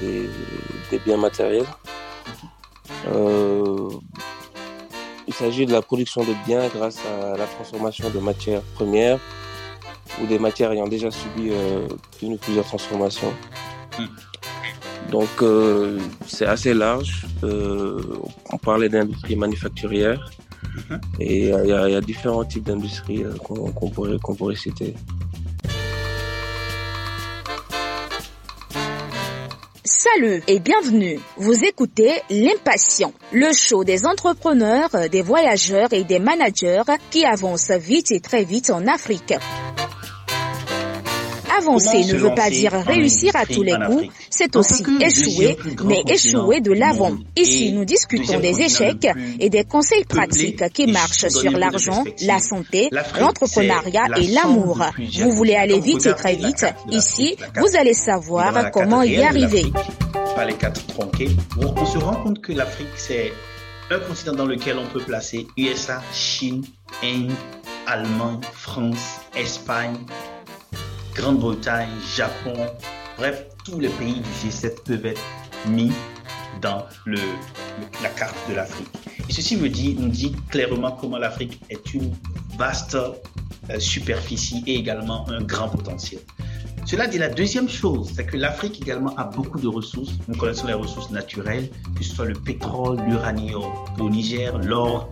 des, 0.00 0.98
biens 0.98 1.16
matériels. 1.16 1.66
Euh, 3.08 3.90
il 5.26 5.34
s'agit 5.34 5.66
de 5.66 5.72
la 5.72 5.82
production 5.82 6.22
de 6.22 6.32
biens 6.46 6.68
grâce 6.68 6.98
à 7.04 7.36
la 7.36 7.46
transformation 7.46 8.10
de 8.10 8.18
matières 8.18 8.62
premières 8.74 9.18
ou 10.22 10.26
des 10.26 10.38
matières 10.38 10.72
ayant 10.72 10.86
déjà 10.86 11.10
subi 11.10 11.50
euh, 11.50 11.88
une 12.22 12.34
ou 12.34 12.36
plusieurs 12.36 12.64
transformations. 12.64 13.32
Hmm. 13.98 14.06
Donc 15.10 15.28
euh, 15.42 15.98
c'est 16.26 16.46
assez 16.46 16.74
large. 16.74 17.26
on 17.42 18.58
parlait 18.58 18.88
d'industrie 18.88 19.36
manufacturière 19.36 20.30
hmm. 20.90 20.94
et 21.20 21.48
il 21.48 21.66
y, 21.68 21.72
a 21.72 22.00
différents 22.00 22.44
types 22.44 22.64
d'industries 22.64 23.24
qu'on 23.44 23.90
pourrait, 23.90 24.18
qu'on 24.22 24.34
pourrait 24.34 24.56
citer. 24.56 24.94
Salut 30.16 30.42
et 30.46 30.60
bienvenue. 30.60 31.18
Vous 31.36 31.64
écoutez 31.64 32.10
L'Impatient, 32.30 33.12
le 33.32 33.52
show 33.52 33.84
des 33.84 34.06
entrepreneurs, 34.06 34.88
des 35.10 35.20
voyageurs 35.20 35.92
et 35.92 36.04
des 36.04 36.18
managers 36.18 36.82
qui 37.10 37.24
avancent 37.24 37.70
vite 37.72 38.12
et 38.12 38.20
très 38.20 38.44
vite 38.44 38.70
en 38.70 38.86
Afrique. 38.86 39.34
Avancer 41.58 42.04
ne 42.04 42.14
veut 42.14 42.34
pas 42.34 42.50
dire 42.50 42.72
réussir 42.72 43.34
à 43.34 43.46
tous 43.46 43.62
les 43.62 43.72
coups, 43.86 44.06
c'est 44.30 44.54
aussi 44.56 44.84
échouer, 45.00 45.56
mais 45.84 46.02
échouer 46.06 46.60
de 46.60 46.72
l'avant. 46.72 47.16
Ici, 47.36 47.72
nous 47.72 47.84
discutons 47.84 48.38
des 48.40 48.60
échecs 48.60 49.08
et 49.40 49.50
des 49.50 49.64
conseils 49.64 50.04
pratiques 50.04 50.62
qui 50.72 50.86
marchent 50.86 51.28
sur 51.28 51.52
l'argent, 51.52 52.04
la 52.22 52.40
santé, 52.40 52.90
l'entrepreneuriat 53.18 54.06
et 54.16 54.28
l'amour. 54.28 54.82
Vous 55.18 55.32
voulez 55.32 55.54
aller 55.56 55.80
vite 55.80 56.06
et 56.06 56.14
très 56.14 56.36
vite, 56.36 56.66
ici, 56.90 57.36
vous 57.56 57.76
allez 57.76 57.94
savoir 57.94 58.70
comment 58.70 59.02
y 59.02 59.22
arriver. 59.22 59.64
Les 60.44 60.54
quatre 60.54 60.86
tronqués, 60.86 61.30
on 61.58 61.86
se 61.86 61.98
rend 61.98 62.16
compte 62.22 62.40
que 62.40 62.52
l'Afrique, 62.52 62.88
c'est 62.94 63.32
un 63.90 63.98
continent 63.98 64.34
dans 64.34 64.44
lequel 64.44 64.78
on 64.78 64.86
peut 64.86 65.00
placer 65.00 65.48
USA, 65.56 66.00
Chine, 66.12 66.62
Inde, 67.02 67.32
Allemagne, 67.86 68.40
France, 68.52 69.20
Espagne, 69.34 69.96
Grande-Bretagne, 71.14 71.88
Japon, 72.14 72.54
bref, 73.16 73.46
tous 73.64 73.80
les 73.80 73.88
pays 73.88 74.20
du 74.20 74.48
G7 74.48 74.82
peuvent 74.84 75.06
être 75.06 75.22
mis 75.68 75.90
dans 76.60 76.84
la 78.02 78.08
carte 78.10 78.36
de 78.48 78.54
l'Afrique. 78.54 78.88
Et 79.28 79.32
ceci 79.32 79.56
nous 79.56 79.68
dit 79.68 80.36
clairement 80.50 80.92
comment 80.92 81.18
l'Afrique 81.18 81.60
est 81.70 81.92
une 81.94 82.14
vaste 82.56 82.94
euh, 82.94 83.80
superficie 83.80 84.62
et 84.66 84.76
également 84.76 85.28
un 85.28 85.42
grand 85.42 85.70
potentiel. 85.70 86.20
Cela 86.86 87.08
dit, 87.08 87.18
la 87.18 87.28
deuxième 87.28 87.68
chose, 87.68 88.12
c'est 88.14 88.24
que 88.26 88.36
l'Afrique 88.36 88.80
également 88.80 89.12
a 89.16 89.24
beaucoup 89.24 89.58
de 89.58 89.66
ressources. 89.66 90.12
Nous 90.28 90.36
connaissons 90.36 90.68
les 90.68 90.72
ressources 90.72 91.10
naturelles, 91.10 91.68
que 91.98 92.04
ce 92.04 92.14
soit 92.14 92.26
le 92.26 92.34
pétrole, 92.34 93.00
l'uranium 93.08 93.64
au 93.98 94.08
Niger, 94.08 94.56
l'or, 94.58 95.10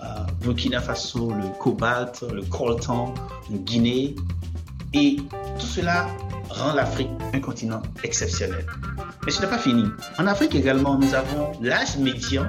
euh, 0.00 0.04
Burkina 0.42 0.80
Faso, 0.80 1.30
le 1.30 1.56
cobalt, 1.60 2.24
le 2.32 2.42
coltan, 2.42 3.14
Guinée, 3.48 4.16
et 4.92 5.16
tout 5.60 5.66
cela 5.66 6.08
rend 6.50 6.74
l'Afrique 6.74 7.10
un 7.32 7.38
continent 7.38 7.80
exceptionnel. 8.02 8.66
Mais 9.24 9.30
ce 9.30 9.40
n'est 9.40 9.46
pas 9.48 9.58
fini. 9.58 9.84
En 10.18 10.26
Afrique 10.26 10.56
également, 10.56 10.98
nous 10.98 11.14
avons 11.14 11.52
l'âge 11.62 11.96
médian 11.96 12.46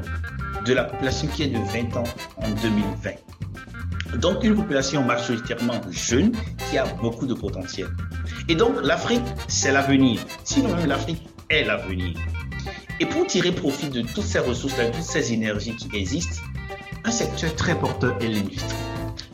de 0.66 0.74
la 0.74 0.86
population 0.86 1.28
qui 1.28 1.44
est 1.44 1.48
de 1.50 1.60
20 1.60 1.98
ans 1.98 2.04
en 2.38 2.50
2020. 2.50 3.12
Donc 4.14 4.44
une 4.44 4.56
population 4.56 5.04
majoritairement 5.04 5.82
jeune 5.92 6.32
qui 6.70 6.78
a 6.78 6.86
beaucoup 7.02 7.26
de 7.26 7.34
potentiel. 7.34 7.88
Et 8.48 8.56
donc 8.56 8.76
l'Afrique, 8.84 9.24
c'est 9.48 9.72
l'avenir. 9.72 10.22
Sinon 10.44 10.76
même 10.76 10.88
l'Afrique 10.88 11.28
est 11.50 11.64
l'avenir. 11.64 12.16
Et 13.00 13.06
pour 13.06 13.28
tirer 13.28 13.52
profit 13.52 13.90
de 13.90 14.02
toutes 14.02 14.24
ces 14.24 14.40
ressources, 14.40 14.78
de 14.78 14.86
toutes 14.86 15.02
ces 15.02 15.34
énergies 15.34 15.76
qui 15.76 15.90
existent, 15.98 16.42
un 17.04 17.12
secteur 17.12 17.54
très 17.56 17.78
porteur 17.78 18.16
est 18.22 18.28
l'industrie. 18.28 18.76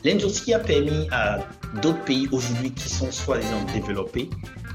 L'industrie 0.03 0.53
a 0.53 0.59
permis 0.59 1.07
à 1.11 1.39
d'autres 1.81 2.03
pays 2.03 2.27
aujourd'hui 2.31 2.71
qui 2.71 2.89
sont 2.89 3.11
soi-disant 3.11 3.63
développés 3.73 4.29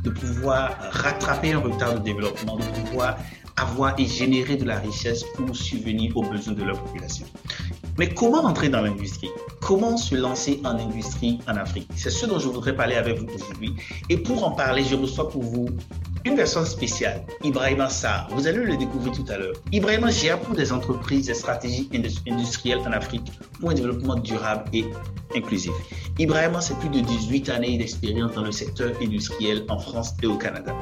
de 0.05 0.11
pouvoir 0.11 0.79
rattraper 0.93 1.53
un 1.53 1.59
retard 1.59 1.95
de 1.95 1.99
développement, 1.99 2.57
de 2.57 2.65
pouvoir 2.81 3.19
avoir 3.57 3.99
et 3.99 4.07
générer 4.07 4.57
de 4.57 4.65
la 4.65 4.79
richesse 4.79 5.25
pour 5.35 5.55
subvenir 5.57 6.17
aux 6.17 6.23
besoins 6.23 6.55
de 6.55 6.63
leur 6.63 6.81
population. 6.81 7.27
Mais 7.99 8.09
comment 8.13 8.45
entrer 8.45 8.69
dans 8.69 8.83
l'industrie? 8.83 9.31
Comment 9.61 9.97
se 9.97 10.15
lancer 10.15 10.61
en 10.65 10.79
industrie 10.79 11.39
en 11.49 11.57
Afrique? 11.57 11.89
C'est 11.97 12.11
ce 12.11 12.27
dont 12.27 12.39
je 12.39 12.49
voudrais 12.49 12.77
parler 12.77 12.95
avec 12.95 13.19
vous 13.19 13.27
aujourd'hui. 13.35 13.75
Et 14.11 14.19
pour 14.19 14.47
en 14.47 14.51
parler, 14.51 14.85
je 14.85 14.95
reçois 14.95 15.29
pour 15.29 15.43
vous 15.43 15.67
une 16.27 16.35
personne 16.35 16.67
spéciale, 16.67 17.25
Ibrahima 17.43 17.89
Sarr. 17.89 18.29
Vous 18.33 18.47
allez 18.47 18.59
le 18.59 18.77
découvrir 18.77 19.13
tout 19.13 19.25
à 19.29 19.39
l'heure. 19.39 19.55
Ibrahima 19.73 20.11
gère 20.11 20.41
pour 20.41 20.55
des 20.55 20.73
entreprises 20.73 21.31
et 21.31 21.35
stratégies 21.35 21.89
industrielles 22.29 22.81
en 22.81 22.93
Afrique 22.93 23.33
pour 23.61 23.71
un 23.71 23.75
développement 23.75 24.17
durable 24.17 24.65
et 24.73 24.85
inclusif. 25.35 25.73
Ibrahima, 26.19 26.61
c'est 26.61 26.79
plus 26.79 26.89
de 26.89 27.01
18 27.01 27.49
années 27.49 27.79
d'expérience 27.79 28.33
dans 28.33 28.43
le 28.43 28.53
secteur 28.53 28.93
industriel 29.01 29.65
en 29.69 29.79
France 29.79 30.15
et 30.23 30.27
au 30.27 30.37
Canada. 30.37 30.75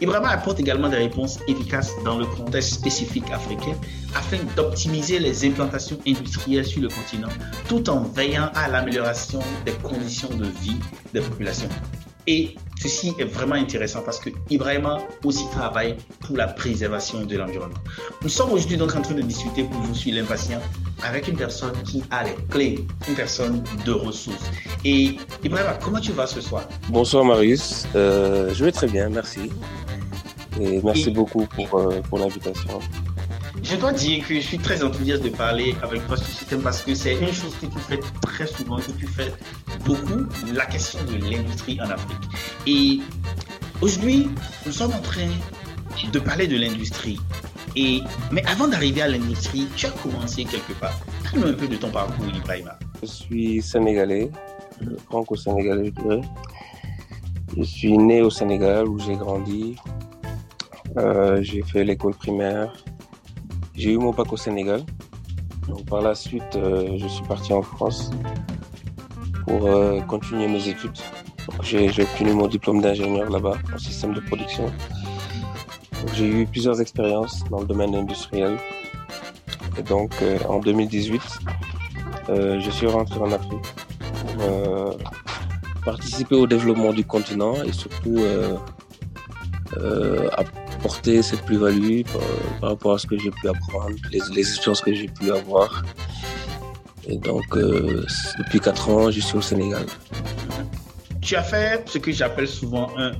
Ibrahima 0.00 0.30
apporte 0.30 0.60
également 0.60 0.88
des 0.88 0.96
réponses 0.96 1.38
efficaces 1.46 1.92
dans 2.04 2.18
le 2.18 2.26
contexte 2.26 2.74
spécifique 2.74 3.30
africain 3.32 3.74
afin 4.14 4.38
d'optimiser 4.56 5.18
les 5.18 5.44
implantations 5.46 5.98
industrielles 6.06 6.66
sur 6.66 6.82
le 6.82 6.88
continent 6.88 7.28
tout 7.68 7.88
en 7.88 8.00
veillant 8.00 8.50
à 8.54 8.68
l'amélioration 8.68 9.40
des 9.64 9.72
conditions 9.72 10.30
de 10.36 10.46
vie 10.62 10.76
des 11.12 11.20
populations. 11.20 11.68
Et 12.26 12.54
ceci 12.80 13.12
est 13.18 13.24
vraiment 13.24 13.54
intéressant 13.54 14.00
parce 14.02 14.18
que 14.18 14.30
Ibrahima 14.48 14.98
aussi 15.24 15.44
travaille 15.50 15.96
pour 16.20 16.36
la 16.36 16.46
préservation 16.48 17.24
de 17.24 17.36
l'environnement. 17.36 17.76
Nous 18.22 18.30
sommes 18.30 18.50
aujourd'hui 18.52 18.78
donc 18.78 18.96
en 18.96 19.02
train 19.02 19.14
de 19.14 19.20
discuter 19.20 19.64
pour 19.64 19.80
vous 19.82 19.94
suivre 19.94 20.18
l'impatient 20.18 20.60
avec 21.02 21.28
une 21.28 21.36
personne 21.36 21.74
qui 21.84 22.02
a 22.10 22.24
les 22.24 22.34
clés, 22.48 22.86
une 23.08 23.14
personne 23.14 23.62
de 23.84 23.92
ressources. 23.92 24.50
Et 24.86 25.16
Ibrahima, 25.42 25.78
comment 25.82 26.00
tu 26.00 26.12
vas 26.12 26.26
ce 26.26 26.40
soir? 26.40 26.66
Bonsoir 26.88 27.24
Marius, 27.24 27.86
euh, 27.94 28.54
je 28.54 28.64
vais 28.64 28.72
très 28.72 28.86
bien, 28.86 29.10
merci. 29.10 29.50
Et 30.60 30.80
merci 30.82 31.10
beaucoup 31.10 31.46
pour, 31.46 31.78
euh, 31.78 32.00
pour 32.08 32.18
l'invitation. 32.18 32.78
Je 33.62 33.76
dois 33.76 33.92
dire 33.92 34.26
que 34.26 34.34
je 34.34 34.40
suis 34.40 34.58
très 34.58 34.82
enthousiaste 34.82 35.22
de 35.22 35.30
parler 35.30 35.74
avec 35.82 36.06
toi 36.06 36.16
sur 36.16 36.26
ce 36.26 36.32
système 36.32 36.60
parce 36.60 36.82
que 36.82 36.94
c'est 36.94 37.14
une 37.14 37.32
chose 37.32 37.54
que 37.60 37.66
tu 37.66 37.78
fais 37.78 37.98
très 38.20 38.46
souvent, 38.46 38.76
que 38.76 38.92
tu 38.92 39.06
fais 39.06 39.32
beaucoup, 39.84 40.26
la 40.52 40.66
question 40.66 40.98
de 41.04 41.14
l'industrie 41.30 41.80
en 41.80 41.90
Afrique. 41.90 42.28
Et 42.66 43.00
aujourd'hui, 43.80 44.28
nous 44.66 44.72
sommes 44.72 44.92
en 44.92 45.00
train 45.00 45.28
de 46.12 46.18
parler 46.18 46.46
de 46.46 46.56
l'industrie. 46.56 47.18
Et, 47.76 48.00
mais 48.30 48.44
avant 48.46 48.68
d'arriver 48.68 49.02
à 49.02 49.08
l'industrie, 49.08 49.66
tu 49.76 49.86
as 49.86 49.90
commencé 49.90 50.44
quelque 50.44 50.72
part. 50.74 50.98
Parle-nous 51.24 51.48
un 51.48 51.54
peu 51.54 51.66
de 51.66 51.76
ton 51.76 51.90
parcours, 51.90 52.26
Ibrahima. 52.34 52.78
Je 53.02 53.06
suis 53.06 53.62
sénégalais, 53.62 54.30
franco-sénégalais, 55.08 55.92
je. 55.96 56.20
Je 57.56 57.62
suis 57.62 57.96
né 57.96 58.20
au 58.20 58.30
Sénégal 58.30 58.88
où 58.88 58.98
j'ai 58.98 59.14
grandi. 59.14 59.76
Euh, 60.96 61.42
j'ai 61.42 61.62
fait 61.62 61.82
l'école 61.82 62.14
primaire, 62.14 62.72
j'ai 63.74 63.92
eu 63.92 63.98
mon 63.98 64.12
bac 64.12 64.32
au 64.32 64.36
Sénégal. 64.36 64.82
Donc, 65.68 65.86
par 65.86 66.02
la 66.02 66.14
suite, 66.14 66.54
euh, 66.56 66.96
je 66.96 67.08
suis 67.08 67.24
parti 67.24 67.52
en 67.52 67.62
France 67.62 68.10
pour 69.46 69.66
euh, 69.66 70.00
continuer 70.02 70.46
mes 70.46 70.68
études. 70.68 70.98
J'ai 71.62 71.88
obtenu 71.88 72.32
mon 72.32 72.46
diplôme 72.46 72.80
d'ingénieur 72.80 73.28
là-bas 73.28 73.56
en 73.74 73.78
système 73.78 74.14
de 74.14 74.20
production. 74.20 74.70
J'ai 76.14 76.28
eu 76.28 76.46
plusieurs 76.46 76.80
expériences 76.80 77.42
dans 77.50 77.60
le 77.60 77.66
domaine 77.66 77.94
industriel. 77.94 78.56
Et 79.76 79.82
donc, 79.82 80.12
euh, 80.22 80.38
en 80.48 80.60
2018, 80.60 81.20
je 82.28 82.70
suis 82.70 82.86
rentré 82.86 83.18
en 83.20 83.32
Afrique 83.32 83.66
pour 84.38 84.96
participer 85.84 86.36
au 86.36 86.46
développement 86.46 86.92
du 86.92 87.04
continent 87.04 87.54
et 87.62 87.72
surtout 87.72 88.18
apporter 90.84 91.22
cette 91.22 91.40
plus-value 91.46 92.02
par, 92.60 92.68
rapport 92.70 92.94
à 92.94 92.98
ce 92.98 93.06
que 93.06 93.16
j'ai 93.16 93.30
pu 93.30 93.48
apprendre, 93.48 93.96
les, 94.12 94.38
expériences 94.38 94.82
que 94.82 94.92
j'ai 94.92 95.08
pu 95.08 95.32
avoir. 95.32 95.82
Et 97.08 97.16
donc, 97.16 97.44
euh, 97.56 98.04
depuis 98.38 98.60
4 98.60 98.90
ans, 98.90 99.10
je 99.10 99.20
suis 99.20 99.38
au 99.38 99.40
Sénégal. 99.40 99.86
Tu 101.22 101.36
as 101.36 101.42
fait 101.42 101.88
ce 101.88 101.96
que 101.96 102.12
j'appelle 102.12 102.46
souvent 102.46 102.90
un 102.98 103.12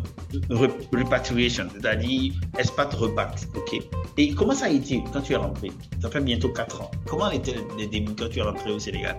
repatriation, 0.51 1.65
c'est-à-dire 1.75 2.35
expat 2.59 2.93
rebat. 2.93 3.35
ok? 3.57 3.81
Et 4.19 4.35
comment 4.35 4.53
ça 4.53 4.67
a 4.67 4.69
été 4.69 5.03
quand 5.11 5.23
tu 5.23 5.33
es 5.33 5.37
rentré? 5.37 5.73
Ça 6.03 6.11
fait 6.11 6.21
bientôt 6.21 6.51
4 6.51 6.83
ans. 6.83 6.91
Comment 7.07 7.31
étaient 7.31 7.57
les 7.79 7.87
débuts 7.87 8.15
quand 8.19 8.29
tu 8.29 8.41
es 8.41 8.43
rentré 8.43 8.73
au 8.73 8.79
Sénégal? 8.79 9.17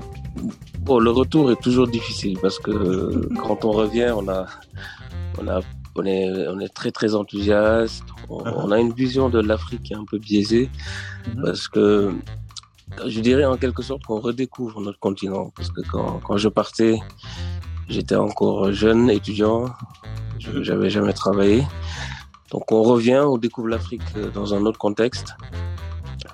Bon, 0.81 0.99
le 0.99 1.09
retour 1.09 1.51
est 1.51 1.59
toujours 1.63 1.87
difficile 1.87 2.37
parce 2.39 2.59
que 2.59 3.27
quand 3.43 3.65
on 3.65 3.71
revient, 3.71 4.13
on 4.15 4.27
a, 4.27 4.45
on 5.41 5.47
a 5.47 5.61
on 5.95 6.05
est, 6.05 6.47
on 6.47 6.59
est 6.59 6.73
très 6.73 6.91
très 6.91 7.15
enthousiaste. 7.15 8.03
Uh-huh. 8.29 8.53
On, 8.57 8.71
a 8.71 8.79
une 8.79 8.93
vision 8.93 9.29
de 9.29 9.39
l'Afrique 9.39 9.83
qui 9.83 9.93
est 9.93 9.95
un 9.95 10.05
peu 10.05 10.17
biaisée 10.17 10.69
uh-huh. 11.27 11.41
parce 11.43 11.67
que 11.67 12.13
je 13.05 13.19
dirais 13.19 13.45
en 13.45 13.57
quelque 13.57 13.81
sorte 13.81 14.03
qu'on 14.03 14.19
redécouvre 14.19 14.81
notre 14.81 14.99
continent 14.99 15.51
parce 15.55 15.71
que 15.71 15.81
quand, 15.81 16.19
quand 16.23 16.37
je 16.37 16.49
partais, 16.49 16.99
j'étais 17.89 18.15
encore 18.15 18.71
jeune 18.71 19.09
étudiant, 19.09 19.65
je 20.39 20.51
n'avais 20.51 20.87
uh-huh. 20.87 20.89
jamais 20.89 21.13
travaillé. 21.13 21.63
Donc 22.51 22.71
on 22.71 22.83
revient, 22.83 23.23
on 23.25 23.37
découvre 23.37 23.69
l'Afrique 23.69 24.03
dans 24.33 24.53
un 24.53 24.65
autre 24.65 24.79
contexte. 24.79 25.35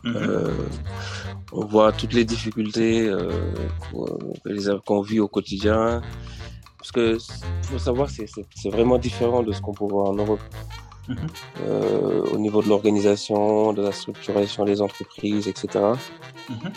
Mhm. 0.03 0.49
on 1.51 1.65
voit 1.65 1.91
toutes 1.91 2.13
les 2.13 2.25
difficultés 2.25 3.11
qu'on 4.85 5.01
vit 5.01 5.19
au 5.19 5.27
quotidien. 5.27 6.01
Parce 6.93 7.17
que 7.17 7.17
faut 7.63 7.79
savoir, 7.79 8.09
c'est 8.09 8.69
vraiment 8.69 8.97
différent 8.97 9.43
de 9.43 9.51
ce 9.51 9.61
qu'on 9.61 9.73
peut 9.73 9.85
voir 9.85 10.09
en 10.09 10.13
Europe. 10.13 10.41
Mhm. 11.07 11.17
Euh, 11.61 12.21
au 12.33 12.37
niveau 12.37 12.61
de 12.61 12.69
l'organisation, 12.69 13.73
de 13.73 13.81
la 13.81 13.91
structuration 13.91 14.65
des 14.65 14.81
entreprises, 14.81 15.47
etc. 15.47 15.67
Mhm. 16.49 16.71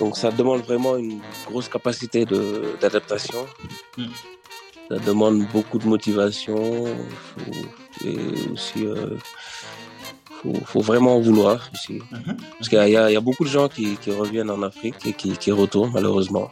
Donc 0.00 0.16
ça 0.16 0.30
demande 0.30 0.62
vraiment 0.62 0.96
une 0.96 1.20
grosse 1.46 1.68
capacité 1.68 2.24
d'adaptation. 2.80 3.46
Mhm. 3.96 4.08
Ça 4.90 4.98
demande 4.98 5.46
beaucoup 5.52 5.78
de 5.78 5.86
motivation 5.86 6.86
et 8.04 8.16
aussi 8.52 8.86
euh, 8.86 9.16
faut, 10.42 10.54
faut, 10.64 10.80
vraiment 10.80 11.20
vouloir 11.20 11.70
ici. 11.74 12.00
Parce 12.58 12.68
qu'il 12.70 12.82
y, 12.88 12.92
y, 12.92 12.96
a 12.96 13.20
beaucoup 13.20 13.44
de 13.44 13.50
gens 13.50 13.68
qui, 13.68 13.96
qui 13.96 14.10
reviennent 14.10 14.50
en 14.50 14.62
Afrique 14.62 15.06
et 15.06 15.12
qui, 15.12 15.36
qui 15.36 15.52
retournent 15.52 15.92
malheureusement. 15.92 16.50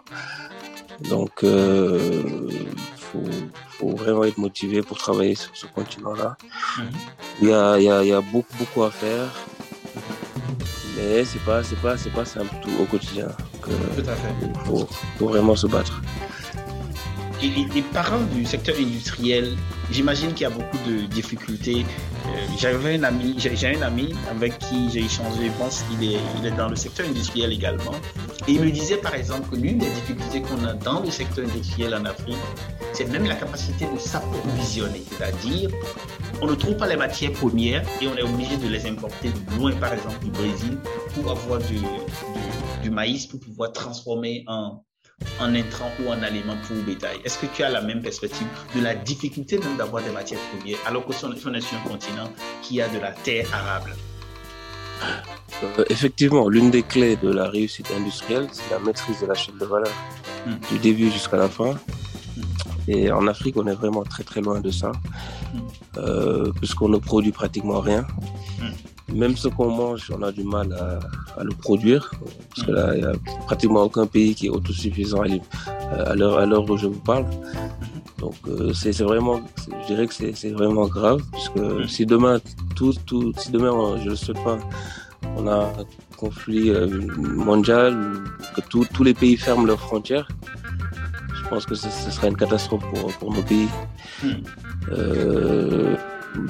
Donc 1.08 1.44
euh, 1.44 2.22
faut, 3.12 3.30
faut 3.78 3.96
vraiment 3.96 4.24
être 4.24 4.38
motivé 4.38 4.82
pour 4.82 4.98
travailler 4.98 5.34
sur 5.34 5.50
ce 5.54 5.66
continent-là. 5.66 6.36
Mhm. 6.78 6.84
Il, 7.42 7.48
y 7.48 7.52
a, 7.52 7.78
il, 7.78 7.84
y 7.84 7.90
a, 7.90 8.02
il 8.02 8.08
y 8.08 8.12
a 8.12 8.20
beaucoup, 8.20 8.56
beaucoup 8.58 8.84
à 8.84 8.90
faire. 8.90 9.28
Mais 10.96 11.24
c'est 11.24 11.44
pas, 11.44 11.62
c'est 11.62 11.80
pas, 11.80 11.96
c'est 11.96 12.10
pas 12.10 12.24
simple 12.24 12.54
tout 12.62 12.70
au 12.80 12.84
quotidien. 12.84 13.28
tout 13.62 14.10
à 14.10 14.16
fait. 14.16 14.34
Il 14.42 14.60
faut, 14.66 14.88
faut 15.18 15.28
vraiment 15.28 15.54
se 15.54 15.66
battre. 15.66 16.00
Et, 17.42 17.48
les 17.74 17.82
parents 17.82 18.24
du 18.34 18.46
secteur 18.46 18.76
industriel, 18.78 19.56
j'imagine 19.90 20.32
qu'il 20.32 20.42
y 20.42 20.46
a 20.46 20.50
beaucoup 20.50 20.78
de 20.88 21.06
difficultés. 21.06 21.84
Euh, 22.26 22.46
j'avais 22.58 22.96
un 22.96 23.02
ami, 23.04 23.36
j'ai 23.38 23.76
un 23.76 23.82
ami 23.82 24.14
avec 24.30 24.58
qui 24.58 24.90
j'ai 24.90 25.04
échangé, 25.04 25.46
je 25.46 25.52
pense 25.52 25.82
qu'il 25.82 26.12
est, 26.12 26.18
il 26.38 26.46
est 26.46 26.56
dans 26.56 26.68
le 26.68 26.76
secteur 26.76 27.06
industriel 27.06 27.52
également. 27.52 27.94
Et 28.48 28.52
il 28.52 28.60
me 28.60 28.70
disait 28.70 28.96
par 28.96 29.14
exemple 29.14 29.50
que 29.50 29.56
l'une 29.56 29.78
des 29.78 29.90
difficultés 29.90 30.42
qu'on 30.42 30.64
a 30.64 30.74
dans 30.74 31.00
le 31.00 31.10
secteur 31.10 31.44
industriel 31.44 31.94
en 31.94 32.04
Afrique, 32.04 32.36
c'est 32.92 33.10
même 33.10 33.26
la 33.26 33.34
capacité 33.34 33.86
de 33.92 33.98
s'approvisionner. 33.98 35.02
C'est-à-dire, 35.10 35.70
on 36.40 36.46
ne 36.46 36.54
trouve 36.54 36.76
pas 36.76 36.86
les 36.86 36.96
matières 36.96 37.32
premières 37.32 37.82
et 38.00 38.08
on 38.08 38.16
est 38.16 38.22
obligé 38.22 38.56
de 38.56 38.68
les 38.68 38.86
importer 38.86 39.30
loin, 39.58 39.72
par 39.72 39.92
exemple 39.92 40.24
du 40.24 40.30
Brésil, 40.30 40.78
pour 41.14 41.30
avoir 41.30 41.60
du, 41.60 41.78
du 42.82 42.90
maïs, 42.90 43.26
pour 43.26 43.40
pouvoir 43.40 43.72
transformer 43.72 44.44
en, 44.46 44.82
en 45.40 45.54
intrant 45.54 45.90
ou 46.00 46.08
en 46.08 46.22
aliment 46.22 46.56
pour 46.66 46.76
bétail. 46.84 47.18
Est-ce 47.24 47.38
que 47.38 47.46
tu 47.46 47.62
as 47.62 47.70
la 47.70 47.80
même 47.80 48.02
perspective 48.02 48.46
de 48.74 48.80
la 48.80 48.94
difficulté 48.94 49.58
même 49.58 49.76
d'avoir 49.76 50.02
des 50.02 50.10
matières 50.10 50.40
premières 50.40 50.78
alors 50.86 51.04
que 51.06 51.12
on 51.24 51.32
est 51.54 51.60
sur 51.60 51.76
un 51.78 51.88
continent 51.88 52.30
qui 52.62 52.80
a 52.80 52.88
de 52.88 52.98
la 52.98 53.12
terre 53.12 53.48
arable? 53.54 53.94
Euh, 55.62 55.84
Effectivement, 55.90 56.48
l'une 56.48 56.70
des 56.70 56.82
clés 56.82 57.16
de 57.16 57.30
la 57.30 57.48
réussite 57.48 57.90
industrielle, 57.96 58.48
c'est 58.52 58.70
la 58.70 58.78
maîtrise 58.78 59.20
de 59.20 59.26
la 59.26 59.34
chaîne 59.34 59.58
de 59.58 59.64
valeur, 59.64 59.92
hmm. 60.46 60.54
du 60.70 60.78
début 60.78 61.10
jusqu'à 61.10 61.36
la 61.36 61.48
fin. 61.48 61.72
Hmm. 61.72 62.42
Et 62.88 63.10
en 63.10 63.26
Afrique, 63.26 63.56
on 63.56 63.66
est 63.66 63.74
vraiment 63.74 64.04
très 64.04 64.24
très 64.24 64.40
loin 64.40 64.60
de 64.60 64.70
ça, 64.70 64.92
hmm. 64.92 65.58
euh, 65.98 66.52
puisqu'on 66.52 66.88
ne 66.88 66.98
produit 66.98 67.32
pratiquement 67.32 67.80
rien 67.80 68.06
même 69.12 69.36
ce 69.36 69.48
qu'on 69.48 69.70
mange, 69.70 70.10
on 70.16 70.22
a 70.22 70.32
du 70.32 70.44
mal 70.44 70.72
à, 70.72 71.44
le 71.44 71.50
produire. 71.50 72.10
Parce 72.50 72.66
que 72.66 72.72
là, 72.72 72.94
il 72.94 73.00
n'y 73.00 73.06
a 73.06 73.12
pratiquement 73.46 73.82
aucun 73.82 74.06
pays 74.06 74.34
qui 74.34 74.46
est 74.46 74.50
autosuffisant 74.50 75.22
à 75.22 76.14
l'heure 76.14 76.70
où 76.70 76.76
je 76.76 76.86
vous 76.86 77.00
parle. 77.00 77.26
Donc, 78.18 78.34
euh, 78.48 78.72
c'est 78.72 79.02
vraiment, 79.02 79.40
je 79.82 79.86
dirais 79.86 80.06
que 80.06 80.14
c'est 80.14 80.50
vraiment 80.50 80.86
grave, 80.86 81.22
puisque 81.32 81.88
si 81.88 82.06
demain, 82.06 82.40
tout, 82.74 82.94
tout, 83.04 83.32
si 83.36 83.50
demain, 83.50 83.98
je 84.02 84.10
ne 84.10 84.14
souhaite 84.14 84.42
pas, 84.42 84.58
on 85.36 85.46
a 85.46 85.66
un 85.66 85.72
conflit 86.16 86.70
euh, 86.70 86.88
mondial, 87.18 87.94
que 88.54 88.62
tous 88.62 89.04
les 89.04 89.12
pays 89.12 89.36
ferment 89.36 89.66
leurs 89.66 89.80
frontières, 89.80 90.28
je 91.34 91.48
pense 91.48 91.66
que 91.66 91.74
ce, 91.74 91.88
serait 91.88 92.28
une 92.28 92.36
catastrophe 92.36 92.84
pour, 92.94 93.12
pour 93.18 93.32
nos 93.34 93.42
pays. 93.42 93.68
Hmm. 94.22 94.28
Euh, 94.92 95.96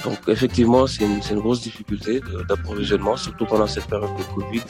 donc 0.05 0.19
effectivement, 0.29 0.87
c'est 0.87 1.05
une, 1.05 1.41
grosse 1.41 1.61
difficulté 1.61 2.21
d'approvisionnement, 2.49 3.17
surtout 3.17 3.47
pendant 3.47 3.67
cette 3.67 3.87
période 3.87 4.11
de 4.17 4.23
Covid, 4.35 4.62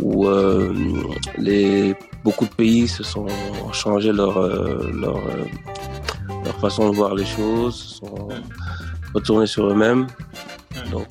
où 0.00 0.26
euh, 0.26 0.74
les, 1.38 1.94
beaucoup 2.24 2.44
de 2.44 2.54
pays 2.54 2.88
se 2.88 3.02
sont 3.02 3.26
changé 3.72 4.12
leur, 4.12 4.36
euh, 4.38 4.90
euh, 4.92 5.44
leur 6.44 6.56
façon 6.60 6.90
de 6.90 6.96
voir 6.96 7.14
les 7.14 7.24
choses, 7.24 8.00
sont 8.00 8.28
retournés 9.14 9.46
sur 9.46 9.66
eux-mêmes. 9.66 10.06
Donc 10.90 11.08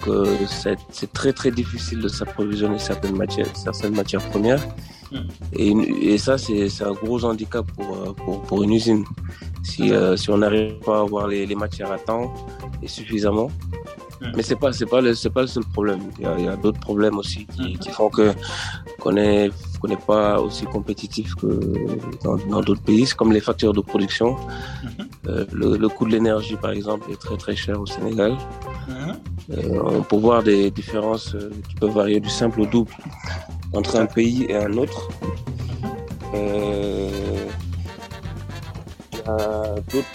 c'est 0.47 1.11
très 1.11 1.33
très 1.33 1.51
difficile 1.51 1.99
de 1.99 2.07
s'approvisionner 2.07 2.79
certaines 2.79 3.15
matières, 3.15 3.55
certaines 3.55 3.95
matières 3.95 4.25
premières. 4.29 4.63
Et, 5.53 6.17
ça, 6.17 6.37
c'est 6.37 6.83
un 6.83 6.93
gros 6.93 7.23
handicap 7.23 7.65
pour, 7.73 8.41
pour 8.43 8.63
une 8.63 8.73
usine. 8.73 9.05
Si, 9.65 9.91
si 10.15 10.29
on 10.29 10.37
n'arrive 10.37 10.79
pas 10.85 10.99
à 10.99 11.01
avoir 11.01 11.27
les, 11.27 11.45
les 11.45 11.55
matières 11.55 11.91
à 11.91 11.97
temps, 11.97 12.31
suffisamment. 12.87 13.49
Hmm. 14.21 14.31
Mais 14.35 14.43
c'est 14.43 14.55
pas 14.55 14.71
c'est 14.71 14.85
pas 14.85 15.01
le 15.01 15.13
c'est 15.13 15.29
pas 15.29 15.41
le 15.41 15.47
seul 15.47 15.65
problème. 15.65 15.99
Il 16.19 16.45
y 16.45 16.47
a, 16.47 16.55
d'autres 16.55 16.79
problèmes 16.79 17.17
aussi 17.17 17.45
qui, 17.47 17.77
hmm. 17.77 17.91
font 17.91 18.09
que 18.09 18.31
qu'on 18.99 19.11
n'est 19.11 19.49
qu'on 19.81 19.89
n'est 19.89 19.97
pas 19.97 20.39
aussi 20.39 20.65
compétitif 20.65 21.35
que 21.35 21.59
dans, 22.23 22.61
d'autres 22.61 22.81
pays, 22.81 23.05
comme 23.17 23.33
les 23.33 23.41
facteurs 23.41 23.73
de 23.73 23.81
production. 23.81 24.35
Hmm. 24.35 24.87
Euh, 25.27 25.45
le, 25.51 25.89
coût 25.89 26.05
de 26.05 26.11
l'énergie, 26.11 26.55
par 26.55 26.71
exemple, 26.71 27.11
est 27.11 27.19
très 27.19 27.35
très 27.35 27.55
cher 27.55 27.81
au 27.81 27.87
Sénégal. 27.87 28.37
Euh, 29.51 29.81
on 29.83 30.03
peut 30.03 30.17
voir 30.17 30.43
des 30.43 30.69
différences 30.69 31.33
euh, 31.33 31.49
qui 31.67 31.75
peuvent 31.75 31.91
varier 31.91 32.19
du 32.19 32.29
simple 32.29 32.61
au 32.61 32.65
double 32.67 32.91
entre 33.73 33.95
un 33.95 34.05
pays 34.05 34.45
et 34.49 34.55
un 34.55 34.73
autre. 34.77 35.09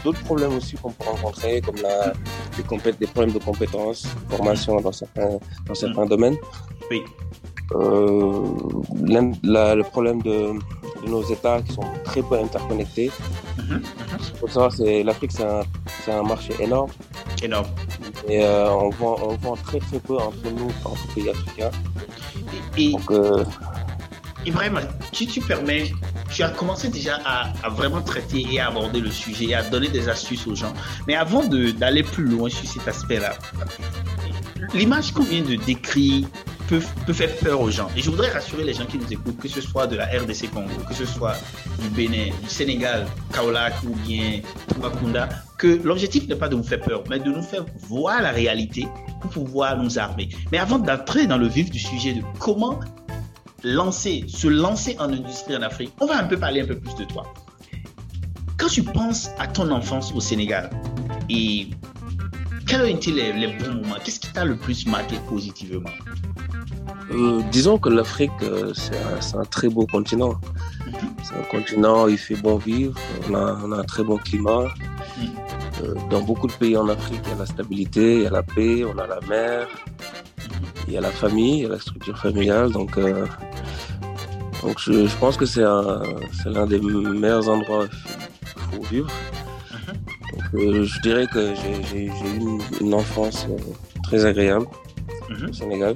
D'autres 0.05 0.23
problèmes 0.25 0.55
aussi 0.57 0.77
qu'on 0.77 0.91
peut 0.93 1.05
rencontrer, 1.05 1.61
comme 1.61 1.77
la, 1.83 2.13
des, 2.57 2.93
des, 2.93 3.07
problèmes 3.07 3.33
de 3.33 3.39
compétences, 3.39 4.07
formation 4.29 4.81
dans 4.81 4.93
certains, 4.93 5.39
dans 5.67 5.75
certains 5.75 6.05
mm. 6.05 6.09
domaines. 6.09 6.37
Oui. 6.91 7.03
Euh, 7.73 8.47
le 9.03 9.83
problème 9.83 10.23
de, 10.23 10.53
nos 11.07 11.23
États 11.23 11.63
qui 11.63 11.73
sont 11.73 11.87
très 12.05 12.23
peu 12.23 12.37
interconnectés. 12.39 13.11
Mm 13.59 13.81
-hmm. 13.81 14.71
c'est 14.77 15.03
l'Afrique, 15.03 15.33
c'est 15.33 15.45
un, 15.45 16.19
un, 16.19 16.23
marché 16.23 16.53
énorme. 16.61 16.91
Énorme. 17.43 17.69
Et 18.29 18.41
euh, 18.45 18.71
on, 18.85 18.91
vend, 18.91 19.17
on 19.29 19.35
vend 19.45 19.57
très 19.69 19.81
très 19.89 20.01
peu 20.09 20.17
entre 20.29 20.47
nous, 20.59 20.71
entre 20.91 21.05
pays 21.15 21.29
africains. 21.35 21.71
Et, 22.77 22.93
Donc, 22.93 23.11
euh, 23.11 23.45
Ibrahim, 24.47 24.77
si 25.13 25.27
tu 25.27 25.41
permets, 25.41 25.85
tu 26.31 26.43
as 26.43 26.51
commencé 26.51 26.89
déjà 26.89 27.19
à, 27.25 27.69
vraiment 27.71 28.03
traiter 28.03 28.47
et 28.51 28.61
à 28.61 28.69
aborder 28.69 29.01
le 29.01 29.11
sujet 29.11 29.47
et 29.47 29.55
à 29.55 29.63
donner 29.63 29.89
des 29.89 30.09
astuces 30.09 30.47
aux 30.47 30.55
gens. 30.55 30.73
Mais 31.07 31.15
avant 31.15 31.45
d'aller 31.45 32.03
plus 32.03 32.25
loin 32.25 32.49
sur 32.49 32.69
cet 32.69 32.87
aspect-là, 32.87 33.35
l'image 34.75 35.13
qu'on 35.13 35.25
vient 35.25 35.43
de 35.43 35.57
décrire 35.57 36.27
peut, 36.69 37.13
faire 37.13 37.35
peur 37.39 37.61
aux 37.61 37.71
gens. 37.71 37.89
Et 37.97 38.01
je 38.01 38.11
voudrais 38.11 38.31
rassurer 38.31 38.63
les 38.63 38.75
gens 38.75 38.87
qui 38.87 38.97
nous 38.97 39.13
écoutent, 39.13 39.39
que 39.39 39.49
ce 39.49 39.61
soit 39.61 39.89
de 39.89 39.97
la 39.97 40.07
RDC 40.07 40.51
Congo, 40.53 40.71
que 40.89 40.95
ce 40.95 41.05
soit 41.05 41.35
du 41.81 41.89
Bénin, 41.89 42.31
du 42.43 42.49
Sénégal, 42.49 43.07
Kaolack 43.33 43.75
ou 43.83 43.95
bien 44.07 44.41
Makunda, 44.81 45.29
que 45.59 45.81
l'objectif 45.83 46.29
n'est 46.29 46.37
pas 46.37 46.49
de 46.49 46.55
vous 46.55 46.63
faire 46.63 46.81
peur, 46.81 47.03
mais 47.11 47.19
de 47.19 47.31
nous 47.31 47.43
faire 47.43 47.65
voir 47.81 48.23
la 48.23 48.31
réalité 48.31 48.87
pour 49.21 49.31
pouvoir 49.31 49.83
nous 49.83 49.99
armer. 49.99 50.29
Mais 50.53 50.59
avant 50.59 50.79
d'entrer 50.79 51.27
dans 51.27 51.39
le 51.39 51.49
vif 51.49 51.71
du 51.71 51.79
sujet 51.81 52.15
de 52.15 52.23
comment 52.39 52.79
lancer, 53.63 54.25
se 54.29 54.49
lancer 54.49 54.97
en 54.99 55.13
industrie 55.13 55.57
en 55.57 55.63
Afrique, 55.63 55.93
on 56.01 56.07
va 56.07 56.19
un 56.19 56.25
peu 56.25 56.39
parler 56.39 56.63
un 56.63 56.67
peu 56.67 56.79
plus 56.79 56.95
de 56.97 57.05
toi. 57.05 57.25
Quand 58.57 58.69
tu 58.69 58.83
penses 58.83 59.31
à 59.39 59.47
ton 59.47 59.71
enfance 59.71 60.13
au 60.15 60.21
Sénégal 60.21 60.71
et 61.29 61.69
quels 62.67 62.83
ont 62.83 62.87
été 62.87 63.11
les, 63.11 63.49
bons 63.49 63.75
moments? 63.83 63.97
Qu'est-ce 64.05 64.21
qui 64.21 64.33
t'a 64.33 64.45
le 64.45 64.57
plus 64.57 64.87
marqué 64.87 65.17
positivement? 65.29 65.91
Euh, 67.11 67.43
Disons 67.51 67.79
que 67.79 67.89
l'Afrique, 67.89 68.31
euh, 68.43 68.73
c'est 68.75 69.37
un, 69.37 69.45
très 69.45 69.69
beau 69.69 69.87
continent. 69.87 70.35
Mhm. 70.87 70.95
C'est 71.25 71.35
un 71.35 71.43
continent, 71.51 72.07
il 72.07 72.19
fait 72.19 72.37
bon 72.37 72.59
vivre, 72.59 72.95
on 73.29 73.35
a, 73.35 73.81
un 73.81 73.85
très 73.85 74.05
bon 74.05 74.19
climat. 74.19 74.67
Mhm. 75.19 75.29
Euh, 75.83 75.95
dans 76.11 76.21
beaucoup 76.21 76.47
de 76.47 76.53
pays 76.53 76.77
en 76.77 76.89
Afrique, 76.89 77.23
il 77.25 77.31
y 77.31 77.35
a 77.35 77.39
la 77.39 77.47
stabilité, 77.47 78.17
il 78.17 78.23
y 78.23 78.27
a 78.27 78.31
la 78.31 78.43
paix, 78.43 78.85
on 78.85 78.97
a 78.99 79.07
la 79.07 79.21
mer, 79.29 79.67
il 80.91 80.95
y 80.95 80.97
a 80.97 81.01
la 81.01 81.13
famille, 81.13 81.59
il 81.59 81.63
y 81.63 81.67
a 81.67 81.69
la 81.69 81.79
structure 81.79 82.19
familiale. 82.19 82.73
Donc, 82.73 82.99
euh, 82.99 83.25
donc 84.63 84.79
je, 84.81 85.17
pense 85.19 85.37
que 85.37 85.47
c'est 85.47 85.63
l'un 85.63 86.67
des 86.67 86.81
meilleurs 86.81 87.49
endroits 87.49 87.85
où 87.85 88.77
faut 88.77 88.83
vivre. 88.91 89.11
Donc, 90.33 90.43
euh, 90.55 90.85
je 90.85 91.01
dirais 91.01 91.29
que 91.29 91.55
j'ai 91.55 92.07
eu 92.07 92.11
une, 92.81 92.93
enfance 92.93 93.47
euh, 93.49 93.57
très 94.03 94.25
agréable 94.25 94.67
au 95.49 95.53
Sénégal. 95.53 95.95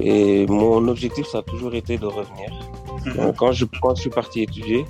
et 0.00 0.46
mon 0.46 0.88
objectif, 0.88 1.26
ça 1.26 1.38
a 1.38 1.42
toujours 1.42 1.74
été 1.74 1.98
de 1.98 2.06
revenir. 2.06 2.48
quand, 3.36 3.52
je, 3.52 3.66
quand 3.82 3.94
je 3.96 4.00
suis 4.00 4.10
parti 4.10 4.42
étudier, 4.42 4.86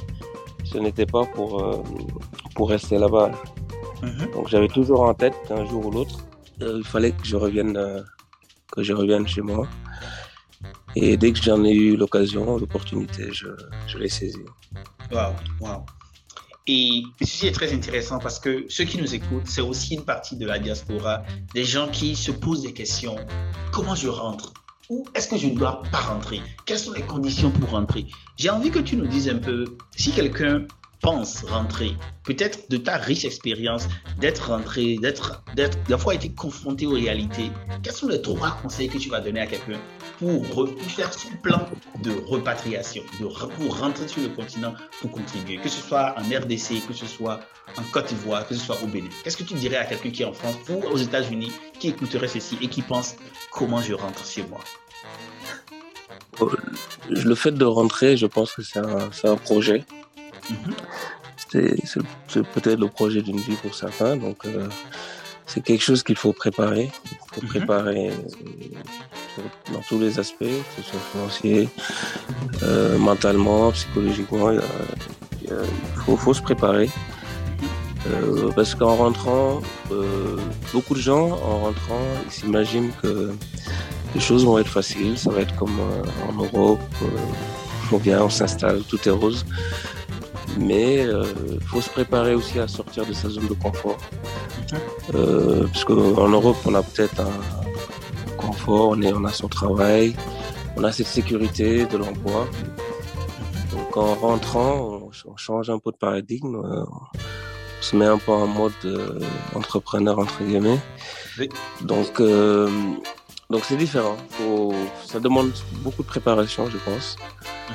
ce 0.62 0.78
n'était 0.78 1.06
pas 1.06 1.24
pour, 1.24 1.50
pour 2.54 2.70
rester 2.70 2.96
là-bas. 2.96 3.32
Donc 4.34 4.48
j'avais 4.48 4.68
toujours 4.68 5.00
en 5.02 5.14
tête 5.14 5.34
qu'un 5.48 5.64
jour 5.66 5.86
ou 5.86 5.90
l'autre, 5.90 6.18
il 6.60 6.84
fallait 6.84 7.12
que 7.12 7.24
je 7.24 7.36
revienne, 7.36 7.76
euh, 7.76 8.02
que 8.72 8.82
je 8.82 8.92
revienne 8.92 9.26
chez 9.26 9.42
moi. 9.42 9.68
Et 10.96 11.16
dès 11.16 11.32
que 11.32 11.40
j'en 11.40 11.64
ai 11.64 11.72
eu 11.72 11.96
l'occasion, 11.96 12.56
l'opportunité, 12.58 13.32
je, 13.32 13.48
je 13.86 13.98
l'ai 13.98 14.08
saisi. 14.08 14.44
Waouh, 15.12 15.34
waouh. 15.60 15.84
Et 16.66 17.02
ceci 17.20 17.46
est 17.46 17.52
très 17.52 17.72
intéressant 17.72 18.18
parce 18.18 18.38
que 18.38 18.64
ceux 18.68 18.84
qui 18.84 18.98
nous 18.98 19.14
écoutent, 19.14 19.46
c'est 19.46 19.60
aussi 19.60 19.94
une 19.94 20.04
partie 20.04 20.36
de 20.36 20.46
la 20.46 20.58
diaspora, 20.58 21.22
des 21.54 21.64
gens 21.64 21.88
qui 21.88 22.14
se 22.14 22.30
posent 22.30 22.62
des 22.62 22.72
questions. 22.72 23.16
Comment 23.72 23.94
je 23.94 24.08
rentre? 24.08 24.52
Ou 24.88 25.04
est-ce 25.14 25.28
que 25.28 25.36
je 25.36 25.46
ne 25.46 25.54
dois 25.54 25.82
pas 25.90 26.00
rentrer? 26.00 26.40
Quelles 26.66 26.78
sont 26.78 26.92
les 26.92 27.02
conditions 27.02 27.50
pour 27.50 27.70
rentrer? 27.70 28.06
J'ai 28.36 28.50
envie 28.50 28.70
que 28.70 28.80
tu 28.80 28.96
nous 28.96 29.06
dises 29.06 29.28
un 29.28 29.38
peu, 29.38 29.64
si 29.96 30.12
quelqu'un 30.12 30.66
pense 31.00 31.44
rentrer, 31.44 31.96
peut-être 32.24 32.70
de 32.70 32.76
ta 32.76 32.96
riche 32.96 33.24
expérience 33.24 33.88
d'être 34.18 34.50
rentré, 34.50 34.96
d'être, 34.98 35.42
d'être, 35.56 35.78
d'avoir 35.88 36.14
été 36.14 36.30
confronté 36.30 36.86
aux 36.86 36.94
réalités, 36.94 37.50
quels 37.82 37.94
sont 37.94 38.08
les 38.08 38.20
trois 38.20 38.58
conseils 38.62 38.88
que 38.88 38.98
tu 38.98 39.08
vas 39.08 39.20
donner 39.20 39.40
à 39.40 39.46
quelqu'un 39.46 39.78
pour 40.18 40.44
faire 40.88 41.12
son 41.14 41.30
plan 41.42 41.66
de 42.02 42.12
repatriation, 42.26 43.02
de, 43.20 43.26
pour 43.26 43.78
rentrer 43.78 44.06
sur 44.06 44.20
le 44.22 44.28
continent 44.28 44.74
pour 45.00 45.10
contribuer, 45.10 45.56
que 45.56 45.68
ce 45.70 45.80
soit 45.80 46.14
en 46.18 46.22
RDC, 46.22 46.86
que 46.86 46.92
ce 46.92 47.06
soit 47.06 47.40
en 47.78 47.82
Côte 47.90 48.08
d'Ivoire, 48.08 48.46
que 48.46 48.54
ce 48.54 48.60
soit 48.60 48.76
au 48.82 48.86
Bénin. 48.86 49.08
Qu'est-ce 49.24 49.38
que 49.38 49.44
tu 49.44 49.54
dirais 49.54 49.76
à 49.76 49.84
quelqu'un 49.86 50.10
qui 50.10 50.22
est 50.22 50.26
en 50.26 50.34
France 50.34 50.56
ou 50.68 50.82
aux 50.92 50.98
États-Unis, 50.98 51.52
qui 51.78 51.88
écouterait 51.88 52.28
ceci 52.28 52.58
et 52.60 52.68
qui 52.68 52.82
pense 52.82 53.16
comment 53.52 53.80
je 53.80 53.94
rentre 53.94 54.26
chez 54.26 54.42
moi? 54.42 54.60
Euh, 56.42 56.46
Le 57.08 57.34
fait 57.34 57.52
de 57.52 57.64
rentrer, 57.64 58.18
je 58.18 58.26
pense 58.26 58.52
que 58.52 58.62
c'est 58.62 58.78
un, 58.78 59.08
un 59.24 59.36
projet. 59.36 59.84
Mhm. 60.48 60.74
C'est 61.52 62.46
peut-être 62.54 62.78
le 62.78 62.88
projet 62.88 63.22
d'une 63.22 63.40
vie 63.40 63.56
pour 63.56 63.74
certains, 63.74 64.16
donc 64.16 64.46
euh, 64.46 64.68
c'est 65.46 65.62
quelque 65.62 65.82
chose 65.82 66.02
qu'il 66.02 66.16
faut 66.16 66.32
préparer. 66.32 66.90
Il 67.04 67.34
faut 67.34 67.42
mhm. 67.42 67.48
préparer 67.48 68.10
euh, 68.10 69.42
dans 69.72 69.80
tous 69.88 69.98
les 69.98 70.18
aspects, 70.18 70.44
que 70.44 70.82
ce 70.82 70.90
soit 70.90 71.00
financier, 71.12 71.68
euh, 72.62 72.98
mentalement, 72.98 73.72
psychologiquement. 73.72 74.50
Il, 74.52 76.16
faut, 76.18 76.34
se 76.34 76.42
préparer. 76.42 76.88
parce 78.54 78.76
qu'en 78.76 78.94
rentrant, 78.94 79.60
beaucoup 80.72 80.94
de 80.94 81.00
gens, 81.00 81.30
en 81.30 81.58
rentrant, 81.64 82.04
ils 82.26 82.32
s'imaginent 82.32 82.92
que 83.02 83.32
les 84.14 84.20
choses 84.20 84.44
vont 84.44 84.58
être 84.58 84.68
faciles, 84.68 85.18
ça 85.18 85.30
va 85.30 85.40
être 85.40 85.56
comme 85.56 85.76
en 86.28 86.32
Europe, 86.32 86.80
on 87.90 87.96
vient, 87.96 88.22
on 88.22 88.30
s'installe, 88.30 88.82
tout 88.88 89.00
est 89.08 89.10
rose 89.10 89.44
mais 90.60 91.02
il 91.02 91.08
euh, 91.08 91.24
faut 91.66 91.80
se 91.80 91.90
préparer 91.90 92.34
aussi 92.34 92.58
à 92.60 92.68
sortir 92.68 93.06
de 93.06 93.12
sa 93.12 93.28
zone 93.28 93.48
de 93.48 93.54
confort. 93.54 93.98
Euh, 95.14 95.66
parce 95.66 95.84
qu'en 95.84 96.28
Europe, 96.28 96.58
on 96.66 96.74
a 96.74 96.82
peut-être 96.82 97.20
un 97.20 98.36
confort, 98.36 98.90
on, 98.90 99.02
est, 99.02 99.12
on 99.12 99.24
a 99.24 99.32
son 99.32 99.48
travail, 99.48 100.14
on 100.76 100.84
a 100.84 100.92
cette 100.92 101.06
sécurité 101.08 101.86
de 101.86 101.96
l'emploi. 101.96 102.46
Donc 103.72 103.96
en 103.96 104.14
rentrant, 104.14 105.00
on, 105.24 105.36
change 105.36 105.70
un 105.70 105.78
peu 105.78 105.90
de 105.90 105.96
paradigme, 105.96 106.56
euh, 106.56 106.84
on 106.84 107.82
se 107.82 107.96
met 107.96 108.04
un 108.04 108.18
peu 108.18 108.32
en 108.32 108.46
mode 108.46 108.72
entrepreneur 109.54 110.18
entre 110.18 110.42
guillemets. 110.44 110.80
Donc 111.80 112.20
donc 113.50 113.64
c'est 113.64 113.76
différent. 113.76 114.16
Faut, 114.30 114.72
ça 115.04 115.18
demande 115.18 115.50
beaucoup 115.82 116.02
de 116.02 116.08
préparation, 116.08 116.70
je 116.70 116.78
pense. 116.78 117.16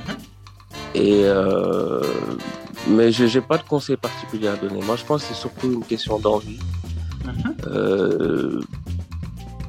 Mhm. 0.07 0.15
Et 0.95 1.21
euh, 1.25 2.01
mais 2.87 3.11
je 3.11 3.25
n'ai 3.25 3.41
pas 3.45 3.57
de 3.57 3.63
conseil 3.63 3.97
particulier 3.97 4.47
à 4.47 4.55
donner. 4.55 4.81
Moi, 4.81 4.95
je 4.95 5.05
pense 5.05 5.23
que 5.23 5.29
c'est 5.29 5.39
surtout 5.39 5.71
une 5.71 5.83
question 5.83 6.19
d'envie. 6.19 6.59
Mhm. 7.25 7.55
Euh, 7.67 8.61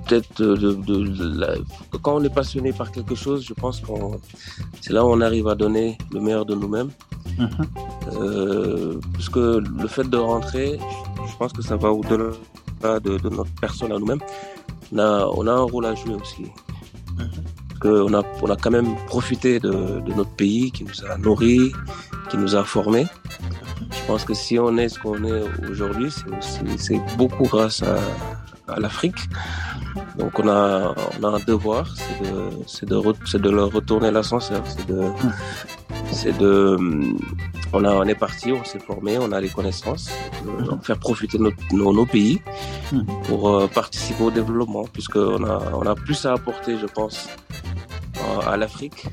peut-être 0.06 0.42
de, 0.42 1.98
quand 2.02 2.16
on 2.16 2.24
est 2.24 2.34
passionné 2.34 2.72
par 2.72 2.92
quelque 2.92 3.14
chose, 3.14 3.44
je 3.44 3.54
pense 3.54 3.80
que 3.80 3.92
c'est 4.80 4.92
là 4.92 5.04
où 5.04 5.08
on 5.08 5.20
arrive 5.20 5.48
à 5.48 5.54
donner 5.54 5.98
le 6.12 6.20
meilleur 6.20 6.44
de 6.44 6.54
nous-mêmes. 6.54 6.90
Mhm. 7.38 7.48
Euh, 8.14 9.00
parce 9.12 9.28
que 9.28 9.58
le 9.58 9.88
fait 9.88 10.08
de 10.08 10.16
rentrer, 10.16 10.78
je 11.28 11.36
pense 11.36 11.52
que 11.52 11.62
ça 11.62 11.76
va 11.76 11.90
au-delà 11.90 12.30
de, 13.00 13.28
notre 13.28 13.52
personne 13.60 13.92
à 13.92 13.98
nous-mêmes. 13.98 14.20
On 14.92 14.98
a, 14.98 15.26
on 15.34 15.46
a 15.46 15.52
un 15.52 15.62
rôle 15.62 15.86
à 15.86 15.94
jouer 15.94 16.14
aussi. 16.14 16.42
Mhm. 17.18 17.28
Parce 17.68 17.80
qu'on 17.80 18.14
a, 18.14 18.22
on 18.42 18.50
a 18.50 18.56
quand 18.56 18.70
même 18.70 18.94
profité 19.06 19.58
de, 19.58 20.00
de 20.00 20.12
notre 20.14 20.30
pays 20.30 20.70
qui 20.70 20.84
nous 20.84 21.04
a 21.04 21.18
nourris, 21.18 21.72
qui 22.28 22.38
nous 22.38 22.54
a 22.54 22.64
formés. 22.64 23.06
Je 23.90 24.06
pense 24.06 24.24
que 24.24 24.34
si 24.34 24.58
on 24.58 24.76
est 24.76 24.88
ce 24.88 24.98
qu'on 24.98 25.22
est 25.24 25.42
aujourd'hui, 25.70 26.12
c'est 26.76 27.00
beaucoup 27.16 27.44
grâce 27.44 27.82
à, 27.82 27.98
l'Afrique. 28.78 29.18
Donc 30.18 30.38
on 30.40 30.48
a, 30.48 30.94
on 31.20 31.24
a 31.24 31.28
un 31.36 31.38
devoir, 31.38 31.94
c'est 32.66 32.86
de, 32.86 33.00
de, 33.00 33.38
de 33.38 33.50
leur 33.50 33.70
retourner 33.72 34.10
l'ascenseur, 34.10 34.62
c'est 34.66 34.86
de, 34.86 35.02
c'est 36.10 36.36
de, 36.36 36.76
on 37.72 37.84
a, 37.84 37.92
on 37.92 38.04
est 38.04 38.14
parti, 38.14 38.52
on 38.52 38.64
s'est 38.64 38.78
formé, 38.78 39.18
on 39.18 39.30
a 39.32 39.40
les 39.40 39.48
connaissances, 39.48 40.10
de 40.44 40.84
faire 40.84 40.98
profiter 40.98 41.38
nos, 41.38 41.52
nos, 41.92 42.06
pays 42.06 42.40
pour 43.24 43.50
euh, 43.50 43.66
participer 43.68 44.24
au 44.24 44.30
développement, 44.30 44.84
puisqu'on 44.92 45.44
a, 45.44 45.62
on 45.74 45.86
a 45.86 45.94
plus 45.94 46.26
à 46.26 46.32
apporter, 46.32 46.76
je 46.78 46.86
pense, 46.86 47.28
à 48.46 48.56
l'Afrique 48.56 49.06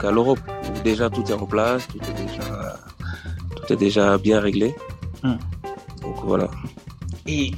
qu'à 0.00 0.10
l'Europe. 0.10 0.40
Déjà, 0.84 1.10
tout 1.10 1.24
est 1.24 1.32
en 1.32 1.46
place, 1.46 1.86
tout 1.88 1.98
est 1.98 2.14
déjà, 2.14 2.76
tout 3.56 3.72
est 3.72 3.76
déjà 3.76 4.18
bien 4.18 4.40
réglé. 4.40 4.74
Hmm. 5.22 5.36
Donc 6.02 6.16
voilà. 6.24 6.50
Et, 7.26 7.52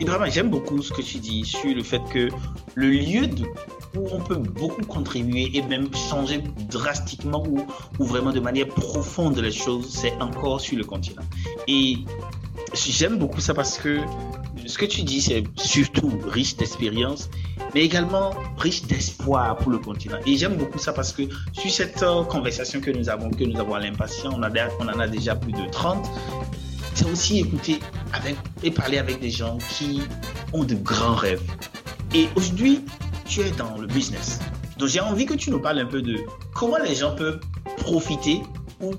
vraiment, 0.00 0.26
j'aime 0.26 0.50
beaucoup 0.50 0.82
ce 0.82 0.92
que 0.92 1.02
tu 1.02 1.18
dis 1.18 1.44
sur 1.44 1.74
le 1.74 1.82
fait 1.82 2.02
que 2.12 2.28
le 2.74 2.88
lieu 2.88 3.28
où 3.96 4.08
on 4.12 4.20
peut 4.20 4.36
beaucoup 4.36 4.84
contribuer 4.84 5.50
et 5.56 5.62
même 5.62 5.88
changer 5.94 6.42
drastiquement 6.68 7.42
ou, 7.48 7.66
ou 7.98 8.04
vraiment 8.04 8.32
de 8.32 8.40
manière 8.40 8.68
profonde 8.68 9.38
les 9.38 9.52
choses, 9.52 9.88
c'est 9.88 10.14
encore 10.20 10.60
sur 10.60 10.76
le 10.76 10.84
continent. 10.84 11.22
Et 11.66 11.98
j'aime 12.74 13.18
beaucoup 13.18 13.40
ça 13.40 13.54
parce 13.54 13.78
que 13.78 14.00
ce 14.66 14.78
que 14.78 14.84
tu 14.84 15.02
dis, 15.02 15.20
c'est 15.20 15.44
surtout 15.56 16.12
riche 16.26 16.56
d'expérience, 16.56 17.28
mais 17.74 17.82
également 17.84 18.30
riche 18.58 18.82
d'espoir 18.82 19.56
pour 19.56 19.70
le 19.70 19.78
continent. 19.78 20.18
Et 20.26 20.36
j'aime 20.36 20.56
beaucoup 20.56 20.78
ça 20.78 20.92
parce 20.92 21.12
que 21.12 21.22
sur 21.52 21.70
cette 21.70 22.02
euh, 22.02 22.24
conversation 22.24 22.80
que 22.80 22.90
nous 22.90 23.08
avons, 23.08 23.30
que 23.30 23.44
nous 23.44 23.58
avons 23.58 23.74
à 23.74 23.80
l'impatient, 23.80 24.30
on, 24.32 24.40
on 24.40 24.88
en 24.88 25.00
a 25.00 25.08
déjà 25.08 25.36
plus 25.36 25.52
de 25.52 25.70
30, 25.70 26.08
c'est 26.94 27.10
aussi 27.10 27.40
écouter 27.40 27.80
avec, 28.12 28.36
et 28.62 28.70
parler 28.70 28.98
avec 28.98 29.20
des 29.20 29.30
gens 29.30 29.58
qui 29.76 30.02
ont 30.52 30.64
de 30.64 30.74
grands 30.74 31.14
rêves. 31.14 31.42
Et 32.14 32.28
aujourd'hui, 32.36 32.80
tu 33.26 33.40
es 33.40 33.50
dans 33.50 33.76
le 33.76 33.86
business. 33.86 34.40
Donc 34.78 34.88
j'ai 34.88 35.00
envie 35.00 35.26
que 35.26 35.34
tu 35.34 35.50
nous 35.50 35.60
parles 35.60 35.78
un 35.78 35.86
peu 35.86 36.02
de 36.02 36.16
comment 36.54 36.78
les 36.78 36.94
gens 36.94 37.14
peuvent 37.14 37.40
profiter 37.78 38.42
ou, 38.80 38.92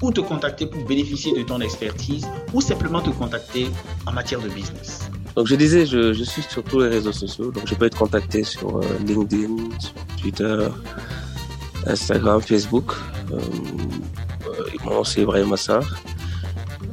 ou 0.00 0.10
te 0.10 0.20
contacter 0.20 0.66
pour 0.66 0.84
bénéficier 0.84 1.32
de 1.34 1.42
ton 1.42 1.60
expertise 1.60 2.26
ou 2.52 2.60
simplement 2.60 3.00
te 3.00 3.10
contacter 3.10 3.68
en 4.06 4.12
matière 4.12 4.40
de 4.40 4.48
business. 4.48 5.11
Donc 5.34 5.46
je 5.46 5.54
disais, 5.54 5.86
je, 5.86 6.12
je, 6.12 6.24
suis 6.24 6.42
sur 6.42 6.62
tous 6.62 6.80
les 6.80 6.88
réseaux 6.88 7.12
sociaux, 7.12 7.50
donc 7.50 7.66
je 7.66 7.74
peux 7.74 7.86
être 7.86 7.98
contacté 7.98 8.44
sur 8.44 8.78
euh, 8.78 8.82
LinkedIn, 9.06 9.56
sur 9.78 9.94
Twitter, 10.20 10.68
Instagram, 11.86 12.40
Facebook. 12.40 12.92
Euh, 13.32 13.38
mon 14.84 14.94
nom 14.94 15.04
c'est 15.04 15.22
Ibrahim 15.22 15.48
Massar. 15.48 15.82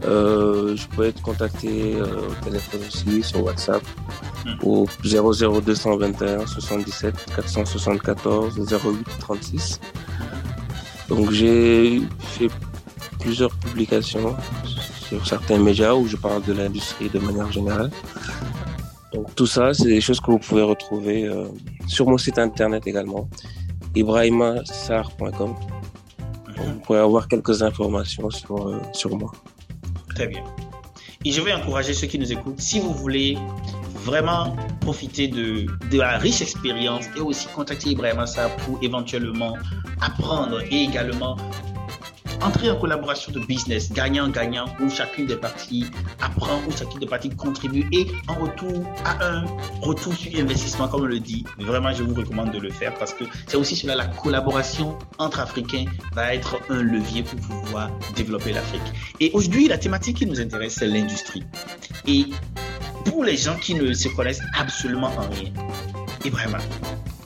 Euh, 0.06 0.76
je 0.76 0.88
peux 0.88 1.06
être 1.06 1.22
contacté 1.22 1.96
euh, 1.96 2.30
au 2.30 2.46
téléphone 2.46 2.82
aussi, 2.88 3.22
sur 3.22 3.44
WhatsApp, 3.44 3.84
hmm. 4.46 4.66
au 4.66 4.88
00221 5.04 6.48
77 6.48 7.16
474 7.36 8.58
08 8.58 9.06
36. 9.20 9.80
Donc 11.10 11.32
j'ai 11.32 12.02
fait 12.20 12.50
plusieurs 13.20 13.54
publications 13.56 14.36
sur 15.10 15.26
certains 15.26 15.58
médias 15.58 15.94
où 15.94 16.08
je 16.08 16.16
parle 16.16 16.44
de 16.44 16.54
l'industrie 16.54 17.10
de 17.10 17.20
manière 17.20 17.52
générale. 17.52 17.90
Donc 19.12 19.34
tout 19.34 19.48
ça, 19.48 19.74
c'est 19.74 19.88
des 19.88 20.02
choses 20.02 20.20
que 20.20 20.30
vous 20.30 20.38
pouvez 20.38 20.62
retrouver 20.62 21.26
euh, 21.26 21.48
sur 21.88 22.08
mon 22.08 22.20
site 22.20 22.38
internet 22.38 22.86
également, 22.86 23.28
ibrahimassar.com. 23.96 25.56
Vous 26.58 26.80
pouvez 26.82 27.00
avoir 27.00 27.28
quelques 27.28 27.64
informations 27.64 28.30
sur, 28.30 28.68
euh, 28.68 28.80
sur 28.94 29.18
moi. 29.18 29.32
Très 30.14 30.28
bien. 30.28 30.44
Et 31.26 31.32
je 31.32 31.42
vais 31.42 31.54
encourager 31.54 31.94
ceux 31.94 32.08
qui 32.08 32.20
nous 32.20 32.32
écoutent, 32.32 32.62
si 32.62 32.80
vous 32.80 32.94
voulez 32.94 33.36
vraiment 34.06 34.56
profiter 34.82 35.28
de, 35.28 35.66
de 35.90 35.98
la 35.98 36.18
riche 36.18 36.42
expérience 36.42 37.06
et 37.18 37.20
aussi 37.20 37.48
contacter 37.48 37.90
Ibrahim 37.90 38.20
Assar 38.20 38.56
pour 38.58 38.78
éventuellement 38.84 39.58
apprendre 40.02 40.62
et 40.62 40.84
également 40.84 41.36
entrer 42.42 42.70
en 42.72 42.80
collaboration 42.80 43.32
de 43.32 43.40
business 43.40 43.92
gagnant-gagnant 43.92 44.66
où 44.80 44.90
chacune 44.90 45.26
des 45.26 45.36
parties 45.36 45.86
apprend, 46.22 46.60
où 46.68 46.72
chacune 46.72 47.00
des 47.00 47.06
parties 47.06 47.30
contribue 47.30 47.88
et 47.92 48.08
en 48.28 48.36
retour 48.36 48.86
à 49.06 49.24
un 49.26 49.46
retour 49.82 50.14
sur 50.14 50.40
investissement, 50.40 50.88
comme 50.88 51.02
on 51.02 51.06
le 51.06 51.20
dit. 51.20 51.46
Vraiment, 51.60 51.92
je 51.94 52.04
vous 52.04 52.14
recommande 52.14 52.52
de 52.52 52.60
le 52.60 52.72
faire 52.72 52.94
parce 52.96 53.14
que 53.14 53.24
c'est 53.48 53.58
aussi 53.58 53.76
cela, 53.76 53.96
la 53.96 54.08
collaboration 54.08 54.98
entre 55.18 55.40
Africains 55.40 55.86
va 56.14 56.34
être 56.34 56.60
un 56.70 56.82
levier 56.82 57.24
pour 57.24 57.40
pouvoir 57.40 57.92
développer 58.16 58.54
l'Afrique. 58.54 58.82
Et 59.20 59.32
aujourd'hui, 59.34 59.68
la 59.68 59.78
thématique 59.78 60.18
qui 60.18 60.26
nous 60.26 60.40
intéresse, 60.40 60.76
c'est 60.80 60.88
l'industrie. 60.88 61.44
Et 62.08 62.26
pour 63.06 63.24
les 63.24 63.38
gens 63.38 63.56
qui 63.56 63.76
ne 63.76 63.94
se 63.94 64.08
connaissent 64.10 64.42
absolument 64.58 65.12
en 65.18 65.30
rien, 65.30 65.52
et 66.26 66.30
vraiment, 66.30 66.58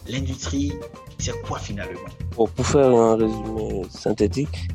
l'industrie, 0.07 0.73
c'est 1.17 1.39
quoi 1.43 1.59
finalement? 1.59 1.99
Pour 2.35 2.49
faire 2.65 2.87
un 2.87 3.15
résumé 3.15 3.83
synthétique, 3.89 4.67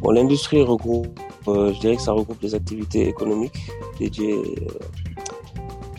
bon, 0.00 0.10
l'industrie 0.10 0.62
regroupe, 0.62 1.18
euh, 1.48 1.72
je 1.72 1.80
dirais 1.80 1.96
que 1.96 2.02
ça 2.02 2.12
regroupe 2.12 2.40
des 2.40 2.54
activités 2.54 3.08
économiques 3.08 3.70
dédiées 3.98 4.42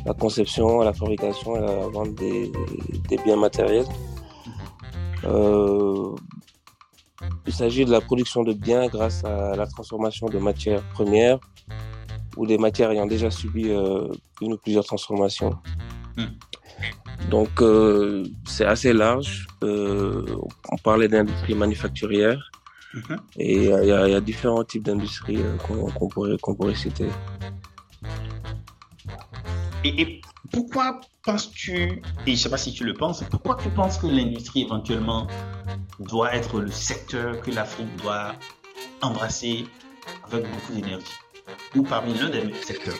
à 0.05 0.09
la 0.09 0.13
conception, 0.13 0.81
à 0.81 0.85
la 0.85 0.93
fabrication 0.93 1.55
et 1.55 1.59
à 1.59 1.75
la 1.75 1.87
vente 1.87 2.15
des, 2.15 2.51
biens 3.25 3.37
matériels. 3.37 3.85
Euh, 5.25 6.15
il 7.45 7.53
s'agit 7.53 7.83
de 7.83 7.91
la 7.91 8.01
production 8.01 8.43
de 8.43 8.53
biens 8.53 8.87
grâce 8.87 9.23
à 9.23 9.55
la 9.55 9.67
transformation 9.67 10.27
de 10.27 10.37
matières 10.39 10.83
premières 10.89 11.39
ou 12.37 12.45
des 12.45 12.57
matières 12.57 12.91
ayant 12.91 13.05
déjà 13.05 13.29
subi 13.29 13.69
euh, 13.69 14.07
une 14.41 14.53
ou 14.53 14.57
plusieurs 14.57 14.85
transformations. 14.85 15.57
Hmm. 16.15 17.29
Donc 17.29 17.61
euh, 17.61 18.23
c'est 18.45 18.65
assez 18.65 18.93
large. 18.93 19.47
Euh, 19.63 20.25
on 20.71 20.77
parlait 20.77 21.07
d'industrie 21.07 21.55
manufacturière 21.55 22.51
mhm. 22.93 23.17
et 23.37 23.55
il 23.65 23.85
y, 23.85 23.91
a 23.91 24.21
différents 24.21 24.63
types 24.63 24.83
d'industries 24.83 25.39
qu'on 25.65 26.07
pourrait, 26.09 26.37
pourrait 26.37 26.75
citer. 26.75 27.07
Et, 29.83 30.21
pourquoi 30.51 30.99
penses-tu, 31.23 31.73
et 31.73 32.01
je 32.25 32.31
ne 32.31 32.35
sais 32.35 32.49
pas 32.49 32.57
si 32.57 32.73
tu 32.73 32.83
le 32.83 32.93
penses, 32.93 33.23
pourquoi 33.29 33.57
tu 33.61 33.69
penses 33.69 33.97
que 33.97 34.07
l'industrie 34.07 34.63
éventuellement 34.63 35.27
doit 35.99 36.33
être 36.33 36.59
le 36.59 36.71
secteur 36.71 37.39
que 37.41 37.51
l'Afrique 37.51 37.95
doit 37.97 38.33
embrasser 39.01 39.65
avec 40.23 40.49
beaucoup 40.49 40.73
d'énergie? 40.73 41.05
Ou 41.75 41.83
parmi 41.83 42.15
l'un 42.15 42.29
des 42.29 42.51
secteurs? 42.63 42.95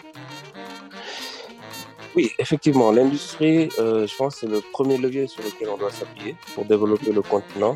Oui, 2.15 2.31
effectivement, 2.39 2.91
l'industrie, 2.91 3.69
euh, 3.79 4.08
je 4.08 4.15
pense, 4.15 4.38
c'est 4.38 4.48
le 4.48 4.62
premier 4.74 4.98
levier 4.98 5.27
sur 5.27 5.43
lequel 5.43 5.69
on 5.69 5.77
doit 5.77 5.91
s'appuyer 5.91 6.36
pour 6.55 6.65
développer 6.65 7.12
le 7.12 7.22
continent, 7.22 7.75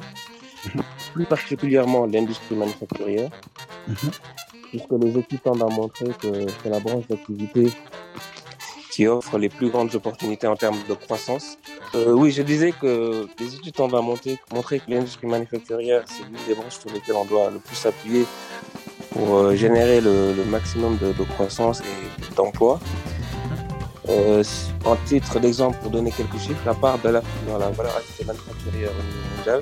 mhm. 0.66 0.82
plus 1.14 1.26
particulièrement 1.26 2.06
l'industrie 2.06 2.56
manufacturière, 2.56 3.30
mhm. 3.88 4.12
puisque 4.70 4.92
les 5.02 5.18
études 5.18 5.42
tendent 5.42 5.64
à 5.64 5.74
montrer 5.74 6.10
que 6.22 6.48
c'est 6.62 6.70
la 6.70 6.80
branche 6.80 7.08
d'activité 7.08 7.72
qui 8.94 9.08
offre 9.08 9.40
les 9.40 9.50
plus 9.50 9.70
grandes 9.70 9.96
opportunités 9.96 10.46
en 10.46 10.56
termes 10.56 10.78
de 10.88 10.94
croissance. 10.94 11.58
Euh, 11.96 12.12
oui, 12.12 12.32
je 12.32 12.44
disais 12.44 12.72
que 12.72 13.28
les 13.40 13.56
études 13.56 13.74
tendent 13.74 13.96
à 13.96 14.02
montrer, 14.02 14.38
montrer 14.54 14.80
que 14.80 14.92
l'industrie 14.92 15.26
manufacturière, 15.26 16.04
c'est 16.08 16.24
l'une 16.24 16.38
des 16.48 16.54
branches 16.54 16.78
sur 16.78 16.92
lesquelles 16.92 17.16
on 17.16 17.26
doit 17.26 17.50
le 17.50 17.58
plus 17.58 17.76
s'appuyer 17.76 18.26
pour 19.12 19.36
euh, 19.36 19.56
générer 19.56 20.00
le, 20.00 20.44
maximum 20.46 20.98
de, 20.98 21.12
croissance 21.24 21.82
et 21.82 22.36
d'emploi. 22.36 22.80
Euh, 24.10 24.44
en 24.86 24.96
titre 25.08 25.40
d'exemple, 25.40 25.78
pour 25.82 25.90
donner 25.90 26.12
quelques 26.12 26.38
chiffres, 26.38 26.62
la 26.66 26.76
part 26.76 27.00
de 27.00 27.10
l'Afrique 27.10 27.48
dans 27.48 27.58
la 27.58 27.70
valeur 27.72 27.96
ajoutée 27.96 28.26
manufacturière 28.26 28.92
mondiale 29.38 29.62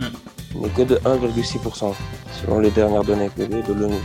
hmm. 0.00 0.27
N'est 0.54 0.68
que 0.70 0.82
de 0.82 0.96
1,6%, 0.96 1.94
selon 2.40 2.60
les 2.60 2.70
dernières 2.70 3.04
données 3.04 3.30
de 3.36 3.72
l'ONU. 3.72 3.96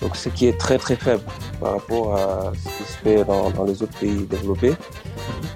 Donc, 0.00 0.16
ce 0.16 0.28
qui 0.28 0.46
est 0.46 0.58
très 0.58 0.76
très 0.76 0.96
faible 0.96 1.22
par 1.60 1.72
rapport 1.72 2.14
à 2.14 2.52
ce 2.54 2.68
qui 2.68 2.92
se 2.92 2.98
fait 2.98 3.24
dans, 3.24 3.64
les 3.64 3.82
autres 3.82 3.98
pays 3.98 4.26
développés. 4.26 4.74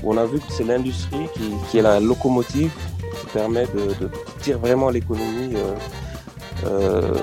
On 0.02 0.16
a 0.16 0.24
vu 0.24 0.38
que 0.38 0.50
c'est 0.50 0.64
l'industrie 0.64 1.26
qui, 1.68 1.78
est 1.78 1.82
la 1.82 2.00
locomotive 2.00 2.72
qui 3.20 3.26
permet 3.26 3.66
de, 3.66 4.10
tirer 4.40 4.58
vraiment 4.58 4.88
l'économie 4.88 5.54
euh, 5.54 5.74
euh, 6.64 7.14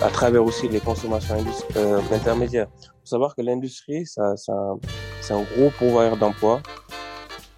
à 0.00 0.08
travers 0.08 0.42
aussi 0.42 0.68
les 0.68 0.80
consommations 0.80 1.36
euh, 1.76 2.00
intermédiaires. 2.12 2.68
Il 2.82 2.86
faut 2.86 3.06
savoir 3.06 3.34
que 3.34 3.42
l'industrie, 3.42 4.06
c'est 4.06 4.22
un, 4.22 5.42
gros 5.56 5.70
pourvoyeur 5.78 6.16
d'emplois. 6.16 6.62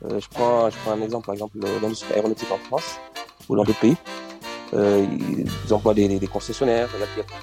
je, 0.03 0.27
prends, 0.31 0.69
je 0.69 0.77
prends 0.79 0.93
un 0.93 1.03
exemple, 1.03 1.27
par 1.27 1.35
exemple, 1.35 1.59
l'industrie 1.81 2.15
aéronautique 2.15 2.51
en 2.51 2.59
France 2.59 2.99
ou 3.49 3.57
dans 3.57 3.65
d'autres 3.65 3.81
pays. 3.81 3.97
Euh, 4.75 5.07
ils 5.67 5.75
emploient 5.75 5.95
des, 5.95 6.19
concessionnaires. 6.27 6.89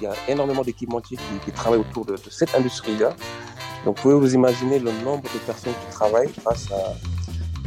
Il 0.00 0.04
y, 0.04 0.06
a, 0.06 0.12
énormément 0.28 0.62
d'équipementiers 0.62 1.18
qui, 1.44 1.52
travaillent 1.52 1.80
autour 1.80 2.04
de, 2.04 2.16
cette 2.28 2.54
industrie-là. 2.54 3.10
Donc, 3.84 3.96
vous 3.96 4.02
pouvez 4.02 4.14
vous 4.14 4.34
imaginer 4.34 4.78
le 4.78 4.90
nombre 5.04 5.22
de 5.22 5.38
personnes 5.46 5.72
qui 5.72 5.94
travaillent 5.94 6.32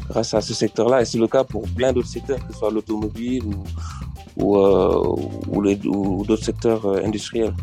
grâce 0.09 0.33
à, 0.33 0.41
ce 0.41 0.53
secteur-là. 0.53 1.01
Et 1.01 1.05
c'est 1.05 1.17
le 1.17 1.27
cas 1.27 1.43
pour 1.45 1.63
plein 1.69 1.93
d'autres 1.93 2.09
secteurs, 2.09 2.45
que 2.45 2.53
ce 2.53 2.59
soit 2.59 2.71
l'automobile 2.71 3.43
ou, 4.35 4.57
euh, 4.57 5.15
d'autres 6.25 6.43
secteurs 6.43 6.85
euh, 6.85 7.05
industriels. 7.05 7.53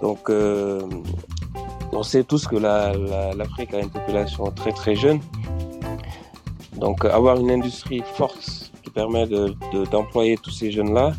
Donc, 0.00 0.30
on 0.30 2.02
sait 2.02 2.24
tous 2.24 2.46
que 2.46 2.56
l'Afrique 2.56 3.74
a 3.74 3.80
une 3.80 3.90
population 3.90 4.50
très 4.50 4.72
très 4.72 4.94
jeune. 4.94 5.20
Donc, 6.74 7.04
avoir 7.04 7.38
une 7.38 7.50
industrie 7.50 8.02
forte 8.14 8.65
permet 8.96 9.26
d'employer 9.92 10.36
tous 10.38 10.50
ces 10.50 10.70
jeunes-là, 10.72 11.12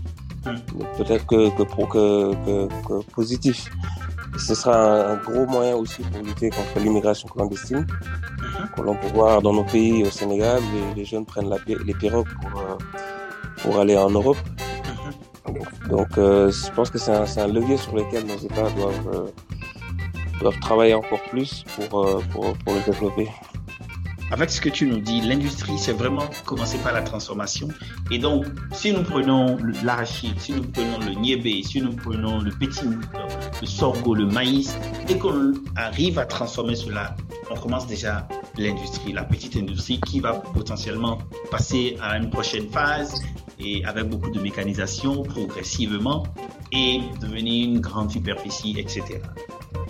peut-être 0.97 1.25
que, 1.27 1.49
que, 1.55 3.03
positif. 3.13 3.69
ce 4.39 4.55
sera 4.55 5.11
un, 5.11 5.17
gros 5.17 5.45
moyen 5.45 5.75
aussi 5.75 6.01
pour 6.01 6.23
lutter 6.23 6.49
contre 6.49 6.79
l'immigration 6.83 7.29
clandestine. 7.29 7.85
Que 8.75 8.81
l'on 8.81 8.95
peut 8.95 9.13
voir 9.13 9.41
dans 9.43 9.53
nos 9.53 9.63
pays 9.63 10.03
au 10.03 10.09
Sénégal, 10.09 10.61
les, 10.95 11.05
jeunes 11.05 11.25
prennent 11.25 11.53
les 11.67 11.93
pirogues 11.93 12.33
pour, 12.41 12.59
euh, 12.61 12.75
pour 13.61 13.79
aller 13.79 13.95
en 13.95 14.09
Europe. 14.09 14.41
Donc, 15.89 16.17
euh, 16.17 16.51
je 16.51 16.71
pense 16.71 16.89
que 16.89 16.97
c'est 16.97 17.11
un, 17.11 17.47
levier 17.47 17.77
sur 17.77 17.95
lequel 17.95 18.25
nos 18.25 18.37
États 18.37 18.69
doivent, 18.71 19.09
euh, 19.13 19.27
doivent 20.41 20.59
travailler 20.59 20.95
encore 20.95 21.21
plus 21.29 21.63
pour, 21.75 21.89
pour, 22.31 22.43
pour 22.57 22.73
le 22.73 22.81
développer 22.91 23.29
avec 24.31 24.49
ce 24.49 24.59
que 24.59 24.69
tu 24.69 24.85
nous 24.87 24.99
dis, 24.99 25.21
l'industrie, 25.21 25.77
c'est 25.77 25.93
vraiment 25.93 26.29
commencer 26.45 26.77
par 26.79 26.93
la 26.93 27.01
transformation. 27.01 27.69
Et 28.11 28.19
donc, 28.19 28.45
si 28.73 28.91
nous 28.91 29.03
prenons 29.03 29.57
l'arachide, 29.83 30.39
si 30.39 30.53
nous 30.53 30.63
prenons 30.63 30.99
le 30.99 31.13
niébé, 31.13 31.63
si 31.63 31.81
nous 31.81 31.93
prenons 31.93 32.41
le 32.41 32.51
petit 32.51 32.85
le 33.61 33.67
sorgho, 33.67 34.13
le 34.13 34.25
maïs, 34.25 34.75
et 35.09 35.17
qu'on 35.17 35.53
arrive 35.75 36.19
à 36.19 36.25
transformer 36.25 36.75
cela, 36.75 37.15
on 37.49 37.55
commence 37.55 37.87
déjà 37.87 38.27
l'industrie, 38.57 39.13
la 39.13 39.23
petite 39.23 39.55
industrie 39.55 39.99
qui 40.01 40.19
va 40.19 40.33
potentiellement 40.33 41.19
passer 41.49 41.97
à 42.01 42.17
une 42.17 42.29
prochaine 42.29 42.69
phase 42.69 43.13
et 43.59 43.83
avec 43.85 44.09
beaucoup 44.09 44.29
de 44.29 44.39
mécanisation 44.39 45.23
progressivement 45.23 46.23
et 46.71 46.99
devenir 47.21 47.69
une 47.69 47.79
grande 47.79 48.11
superficie, 48.11 48.75
etc. 48.77 49.21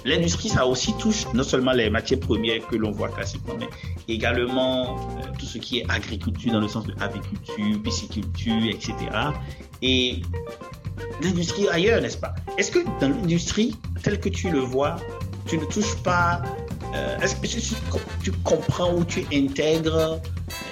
L'industrie, 0.06 0.50
ça 0.50 0.66
aussi 0.66 0.94
touche 0.98 1.26
non 1.34 1.44
seulement 1.44 1.74
les 1.74 1.90
matières 1.90 2.20
premières 2.20 2.66
que 2.68 2.76
l'on 2.76 2.92
voit 2.92 3.10
classiquement, 3.10 3.56
mais 3.60 3.68
également 4.08 4.96
euh, 4.96 5.22
tout 5.38 5.46
ce 5.46 5.58
qui 5.58 5.80
est 5.80 5.86
agriculture 5.90 6.54
dans 6.54 6.62
le 6.62 6.68
sens 6.68 6.86
de 6.86 6.94
aviculture, 7.00 7.82
pisciculture, 7.84 8.64
etc. 8.70 8.94
Et 9.82 10.22
l'industrie 11.22 11.68
ailleurs, 11.70 12.02
n'est-ce 12.02 12.18
pas? 12.18 12.34
Est-ce 12.58 12.72
que 12.72 12.80
dans 13.00 13.10
l'industrie, 13.10 13.76
telle 14.04 14.20
que 14.20 14.30
tu 14.30 14.50
le 14.50 14.60
vois, 14.60 14.96
tu 15.46 15.58
ne 15.58 15.66
touches 15.66 15.96
pas 16.04 16.42
euh, 16.94 17.20
Est-ce 17.20 17.36
que 17.36 17.48
tu, 18.24 18.32
comprends 18.44 18.94
ou 18.94 19.04
tu 19.04 19.26
intègres 19.34 19.96
euh, 19.96 20.18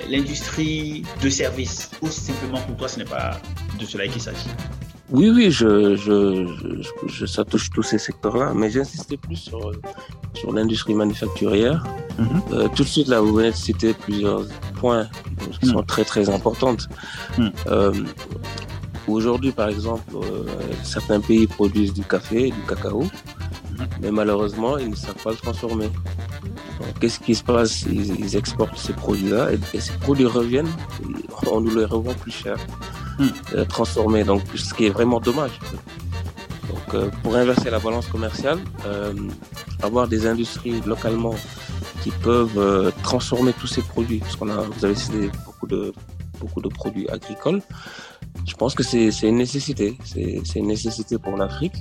l'industrie 0.07 1.03
de 1.21 1.29
service 1.29 1.91
ou 2.01 2.07
simplement 2.07 2.61
pour 2.61 2.77
toi 2.77 2.87
ce 2.87 2.99
n'est 2.99 3.05
pas 3.05 3.39
de 3.79 3.85
cela 3.85 4.07
qu'il 4.07 4.21
s'agit? 4.21 4.49
Oui, 5.11 5.29
oui, 5.29 5.51
je, 5.51 5.95
je, 5.95 6.47
je, 7.07 7.25
ça 7.25 7.45
touche 7.45 7.69
tous 7.69 7.83
ces 7.83 7.97
secteurs-là, 7.99 8.53
mais 8.55 8.69
j'insistais 8.69 9.17
plus 9.17 9.35
sur, 9.35 9.71
sur 10.33 10.51
l'industrie 10.51 10.95
manufacturière. 10.95 11.83
Mhm. 12.17 12.41
Euh, 12.53 12.67
tout 12.75 12.83
de 12.83 12.87
suite, 12.87 13.07
là, 13.07 13.21
vous 13.21 13.33
venez 13.33 13.51
de 13.51 13.55
citer 13.55 13.93
plusieurs 13.93 14.45
points 14.79 15.07
qui 15.59 15.67
sont 15.67 15.79
mhm. 15.79 15.85
très, 15.85 16.03
très 16.03 16.29
importantes. 16.29 16.87
Mhm. 17.37 17.51
Euh, 17.67 17.93
Aujourd'hui, 19.07 19.51
par 19.51 19.69
exemple, 19.69 20.15
euh, 20.15 20.45
certains 20.83 21.19
pays 21.21 21.45
produisent 21.45 21.93
du 21.93 22.01
café, 22.01 22.49
du 22.49 22.61
cacao, 22.67 23.03
mais 24.01 24.09
malheureusement, 24.09 24.79
ils 24.79 24.89
ne 24.89 24.95
savent 24.95 25.21
pas 25.23 25.29
le 25.29 25.35
transformer. 25.35 25.89
Qu'est-ce 26.99 27.19
qui 27.19 27.35
se 27.35 27.43
passe? 27.43 27.83
Ils, 27.83 28.19
ils, 28.19 28.35
exportent 28.35 28.77
ces 28.77 28.93
produits-là 28.93 29.51
et, 29.53 29.79
ces 29.79 29.93
produits 29.93 30.25
reviennent, 30.25 30.71
on 31.51 31.61
nous 31.61 31.75
les 31.75 31.85
revend 31.85 32.13
plus 32.15 32.31
cher. 32.31 32.57
Euh, 33.53 33.63
transformer, 33.65 34.23
donc 34.23 34.41
ce 34.55 34.73
qui 34.73 34.85
est 34.87 34.89
vraiment 34.89 35.19
dommage. 35.19 35.59
Donc 36.69 36.93
euh, 36.93 37.09
pour 37.23 37.35
inverser 37.35 37.69
la 37.69 37.79
balance 37.79 38.07
commerciale, 38.07 38.59
euh, 38.85 39.13
avoir 39.81 40.07
des 40.07 40.27
industries 40.27 40.81
localement 40.85 41.35
qui 42.03 42.11
peuvent 42.11 42.91
transformer 43.03 43.53
tous 43.53 43.67
ces 43.67 43.81
produits, 43.81 44.19
parce 44.19 44.35
qu'on 44.35 44.49
a, 44.49 44.61
vous 44.61 44.85
avez 44.85 44.95
cité 44.95 45.31
beaucoup 45.45 45.67
de 45.67 45.93
beaucoup 46.39 46.61
de 46.61 46.67
produits 46.67 47.09
agricoles. 47.09 47.61
Je 48.45 48.53
pense 48.55 48.75
que 48.75 48.83
c'est 48.83 49.09
une 49.23 49.37
nécessité, 49.37 49.97
c'est 50.03 50.59
une 50.59 50.67
nécessité 50.67 51.17
pour 51.17 51.37
l'Afrique. 51.37 51.77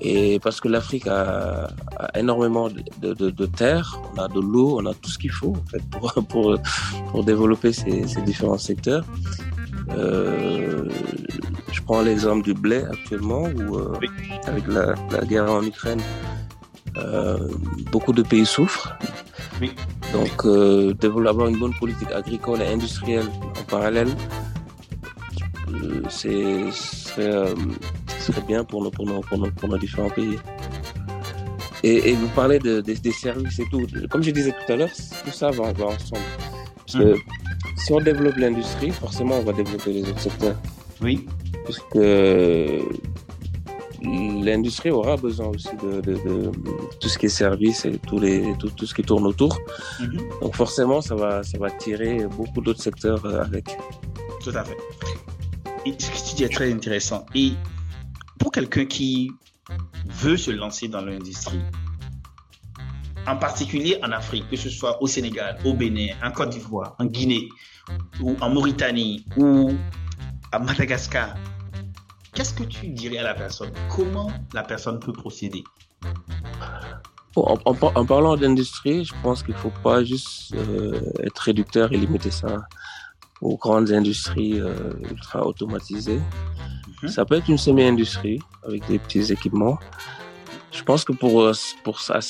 Et 0.00 0.38
parce 0.40 0.60
que 0.60 0.68
l'Afrique 0.68 1.06
a, 1.08 1.68
énormément 2.14 2.68
de, 2.68 3.14
de, 3.14 3.30
de, 3.30 3.48
on 4.14 4.18
a 4.18 4.28
de 4.28 4.40
l'eau, 4.40 4.78
on 4.78 4.86
a 4.86 4.94
tout 4.94 5.10
ce 5.10 5.18
qu'il 5.18 5.32
faut 5.32 5.56
en 5.56 5.70
fait, 5.70 5.82
pour, 5.90 6.12
pour, 6.28 6.56
pour 7.10 7.24
développer 7.24 7.72
ces 7.72 8.22
différents 8.24 8.58
secteurs. 8.58 9.04
Euh, 9.90 10.88
je 11.72 11.80
prends 11.82 12.02
l'exemple 12.02 12.44
du 12.44 12.54
blé 12.54 12.84
actuellement, 12.90 13.42
où 13.42 13.76
euh, 13.76 13.94
avec 14.46 14.66
la, 14.66 14.94
guerre 15.24 15.50
en 15.50 15.62
Ukraine, 15.62 16.00
beaucoup 17.92 18.12
de 18.12 18.22
pays 18.22 18.46
souffrent. 18.46 18.96
Donc, 20.12 20.44
euh, 20.44 20.94
avoir 21.26 21.48
une 21.48 21.58
bonne 21.58 21.74
politique 21.74 22.10
agricole 22.12 22.62
et 22.62 22.66
industrielle 22.66 23.26
en 23.58 23.62
parallèle, 23.64 24.08
c'est 26.08 26.70
serait, 26.72 27.54
serait, 28.18 28.40
bien 28.42 28.64
pour 28.64 28.82
nos, 28.82 28.90
pour 28.90 29.06
nos, 29.06 29.20
pour 29.20 29.38
nos, 29.38 29.50
pour 29.50 29.68
nos 29.68 29.78
différents 29.78 30.10
pays. 30.10 30.38
Et, 31.84 32.12
vous 32.12 32.28
parlez 32.28 32.58
de, 32.58 32.80
des 32.80 33.12
services 33.12 33.58
et 33.60 33.66
tout. 33.70 33.86
Comme 34.10 34.22
je 34.22 34.30
disais 34.30 34.52
tout 34.52 34.72
à 34.72 34.76
l'heure, 34.76 34.90
tout 35.24 35.30
ça 35.30 35.50
va, 35.50 35.72
va 35.72 35.86
ensemble. 35.86 36.22
Parce 36.76 36.98
que 36.98 37.14
mm. 37.14 37.22
Si 37.78 37.92
on 37.92 38.00
développe 38.00 38.36
l'industrie, 38.36 38.90
forcément, 38.90 39.36
on 39.38 39.42
va 39.42 39.52
développer 39.52 39.92
les 39.92 40.02
autres 40.02 40.20
secteurs. 40.20 40.56
Oui. 41.00 41.26
Parce 41.64 41.78
que 41.78 42.80
l'industrie 44.02 44.90
aura 44.90 45.16
besoin 45.16 45.48
aussi 45.48 45.68
de, 45.82 46.00
de, 46.00 46.50
tout 47.00 47.08
ce 47.08 47.18
qui 47.18 47.26
est 47.26 47.30
service 47.30 47.84
et 47.84 47.98
tout, 47.98 48.18
les, 48.18 48.54
tout, 48.58 48.70
tout 48.70 48.86
ce 48.86 48.94
qui 48.94 49.02
tourne 49.02 49.26
autour. 49.26 49.58
Mm-hmm. 50.00 50.40
Donc 50.40 50.54
forcément, 50.54 51.00
ça 51.00 51.14
va, 51.14 51.42
ça 51.42 51.58
va 51.58 51.70
tirer 51.70 52.26
beaucoup 52.36 52.60
d'autres 52.60 52.82
secteurs 52.82 53.24
euh, 53.24 53.42
avec. 53.42 53.76
Tout 54.42 54.50
à 54.54 54.64
fait. 54.64 54.76
Et 55.86 55.94
ce 55.98 56.10
que 56.10 56.28
tu 56.28 56.34
dis 56.36 56.44
est 56.44 56.54
très 56.54 56.72
intéressant. 56.72 57.26
Et 57.34 57.52
pour 58.38 58.52
quelqu'un 58.52 58.86
qui 58.86 59.30
veut 60.06 60.36
se 60.36 60.50
lancer 60.50 60.88
dans 60.88 61.00
l'industrie, 61.00 61.60
en 63.28 63.36
particulier 63.36 63.98
en 64.02 64.10
Afrique, 64.12 64.48
que 64.48 64.56
ce 64.56 64.70
soit 64.70 65.00
au 65.02 65.06
Sénégal, 65.06 65.58
au 65.64 65.74
Bénin, 65.74 66.08
en 66.22 66.30
Côte 66.30 66.50
d'Ivoire, 66.50 66.96
en 66.98 67.04
Guinée, 67.04 67.48
ou 68.20 68.36
en 68.40 68.48
Mauritanie, 68.50 69.24
ou 69.36 69.72
à 70.50 70.58
Madagascar, 70.58 71.34
qu'est-ce 72.34 72.54
que 72.54 72.64
tu 72.64 72.88
dirais 72.88 73.18
à 73.18 73.24
la 73.24 73.34
personne? 73.34 73.70
Comment 73.94 74.30
la 74.54 74.62
personne 74.62 74.98
peut 74.98 75.12
procéder? 75.12 75.62
En, 77.36 78.04
parlant 78.04 78.36
d'industrie, 78.36 79.04
je 79.04 79.14
pense 79.22 79.42
qu'il 79.42 79.54
ne 79.54 79.60
faut 79.60 79.72
pas 79.84 80.02
juste 80.02 80.54
euh, 80.54 81.00
être 81.22 81.38
réducteur 81.38 81.92
et 81.92 81.96
limiter 81.96 82.32
ça 82.32 82.66
aux 83.40 83.56
grandes 83.56 83.92
industries 83.92 84.58
euh, 84.58 84.92
ultra 85.08 85.46
automatisées. 85.46 86.20
Mhm. 87.02 87.08
Ça 87.08 87.24
peut 87.24 87.36
être 87.36 87.48
une 87.48 87.58
semi-industrie 87.58 88.40
avec 88.66 88.84
des 88.88 88.98
petits 88.98 89.32
équipements. 89.32 89.78
Je 90.78 90.84
pense 90.84 91.04
que 91.04 91.12
pour, 91.12 91.42
euh, 91.42 91.52
pour 91.82 92.00
ça, 92.00 92.20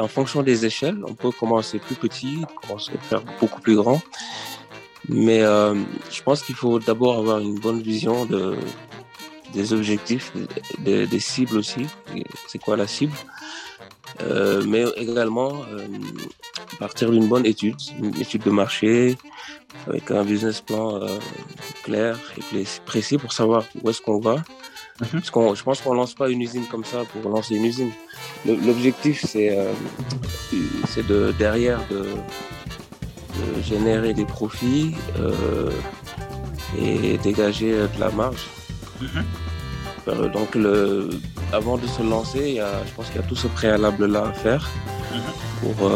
en 0.00 0.08
fonction 0.08 0.42
des 0.42 0.66
échelles, 0.66 0.98
on 1.06 1.14
peut 1.14 1.30
commencer 1.30 1.78
plus 1.78 1.94
petit, 1.94 2.44
commencer 2.60 2.90
à 2.96 2.98
faire 2.98 3.22
beaucoup 3.38 3.60
plus 3.60 3.76
grand. 3.76 4.02
Mais 5.08 5.42
euh, 5.42 5.76
je 6.10 6.20
pense 6.22 6.42
qu'il 6.42 6.56
faut 6.56 6.80
d'abord 6.80 7.18
avoir 7.18 7.38
une 7.38 7.60
bonne 7.60 7.80
vision 7.80 8.24
de, 8.24 8.56
des 9.52 9.72
objectifs, 9.72 10.32
des, 10.80 11.20
cibles 11.20 11.56
aussi. 11.56 11.86
C'est 12.48 12.58
quoi 12.58 12.76
la 12.76 12.88
cible? 12.88 13.16
Euh, 14.20 14.64
Mais 14.66 14.84
également 14.96 15.52
partir 16.80 17.12
d'une 17.12 17.28
bonne 17.28 17.46
étude, 17.46 17.76
une 18.00 18.20
étude 18.20 18.42
de 18.42 18.50
marché, 18.50 19.16
avec 19.86 20.10
un 20.10 20.24
business 20.24 20.60
plan 20.60 21.06
clair 21.84 22.18
et 22.52 22.64
précis 22.84 23.16
pour 23.16 23.32
savoir 23.32 23.62
où 23.80 23.90
est-ce 23.90 24.02
qu'on 24.02 24.18
va. 24.18 24.42
Mhm. 25.02 25.08
Parce 25.12 25.30
qu'on, 25.30 25.54
je 25.54 25.62
pense 25.62 25.80
qu'on 25.80 25.94
lance 25.94 26.14
pas 26.14 26.28
une 26.30 26.40
usine 26.40 26.66
comme 26.66 26.84
ça 26.84 27.02
pour 27.12 27.30
lancer 27.30 27.56
une 27.56 27.64
usine. 27.64 27.90
L'objectif, 28.46 29.24
c'est, 29.26 29.56
euh, 29.56 29.72
c'est 30.86 31.06
de 31.06 31.34
derrière 31.38 31.80
de, 31.90 32.06
générer 33.62 34.14
des 34.14 34.24
profits 34.24 34.94
euh, 35.18 35.70
et 36.78 37.18
dégager 37.18 37.72
de 37.72 38.00
la 38.00 38.10
marge. 38.10 38.46
Mhm. 39.00 39.24
Euh, 40.08 40.28
donc, 40.28 40.54
le, 40.54 41.10
avant 41.52 41.76
de 41.78 41.86
se 41.86 42.02
lancer, 42.02 42.48
il 42.48 42.54
y 42.54 42.60
a, 42.60 42.84
je 42.86 42.92
pense 42.92 43.06
qu'il 43.06 43.20
y 43.20 43.24
a 43.24 43.26
tout 43.26 43.36
ce 43.36 43.48
préalable-là 43.48 44.26
à 44.28 44.32
faire 44.32 44.70
mhm. 45.12 45.20
pour, 45.60 45.90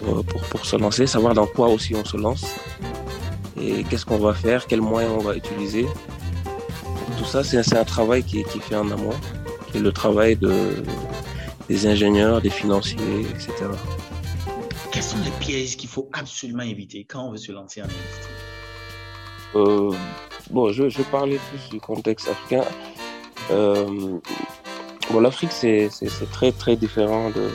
pour, 0.00 0.24
pour, 0.24 0.42
pour, 0.42 0.66
se 0.66 0.76
lancer, 0.76 1.06
savoir 1.06 1.34
dans 1.34 1.46
quoi 1.46 1.68
aussi 1.68 1.94
on 1.94 2.04
se 2.04 2.16
lance 2.16 2.44
et 3.60 3.84
qu'est-ce 3.84 4.04
qu'on 4.04 4.18
va 4.18 4.34
faire, 4.34 4.66
quels 4.66 4.80
moyens 4.80 5.12
on 5.16 5.22
va 5.22 5.36
utiliser. 5.36 5.86
Tout 7.22 7.28
ça, 7.28 7.44
c'est 7.44 7.76
un 7.76 7.84
travail 7.84 8.24
qui, 8.24 8.42
qui 8.42 8.58
est 8.58 8.60
fait 8.60 8.74
en 8.74 8.90
amont, 8.90 9.14
qui 9.70 9.78
est 9.78 9.80
le 9.80 9.92
travail 9.92 10.34
de, 10.34 10.82
des 11.68 11.86
ingénieurs, 11.86 12.40
des 12.40 12.50
financiers, 12.50 13.20
etc. 13.30 13.52
Quels 14.90 15.04
sont 15.04 15.18
les 15.24 15.30
pièges 15.38 15.76
qu'il 15.76 15.88
faut 15.88 16.08
absolument 16.12 16.64
éviter 16.64 17.04
quand 17.04 17.28
on 17.28 17.30
veut 17.30 17.36
se 17.36 17.52
lancer 17.52 17.80
en 17.80 17.84
industrie? 17.84 18.32
Euh, 19.54 19.92
Bon, 20.50 20.72
je, 20.72 20.88
je 20.88 21.02
parlais 21.02 21.38
plus 21.50 21.70
du 21.70 21.80
contexte 21.80 22.28
africain. 22.28 22.64
Euh, 23.52 24.18
bon, 25.10 25.20
l'Afrique, 25.20 25.52
c'est 25.52 25.90
très 26.32 26.50
très 26.50 26.74
différent 26.74 27.30
de, 27.30 27.48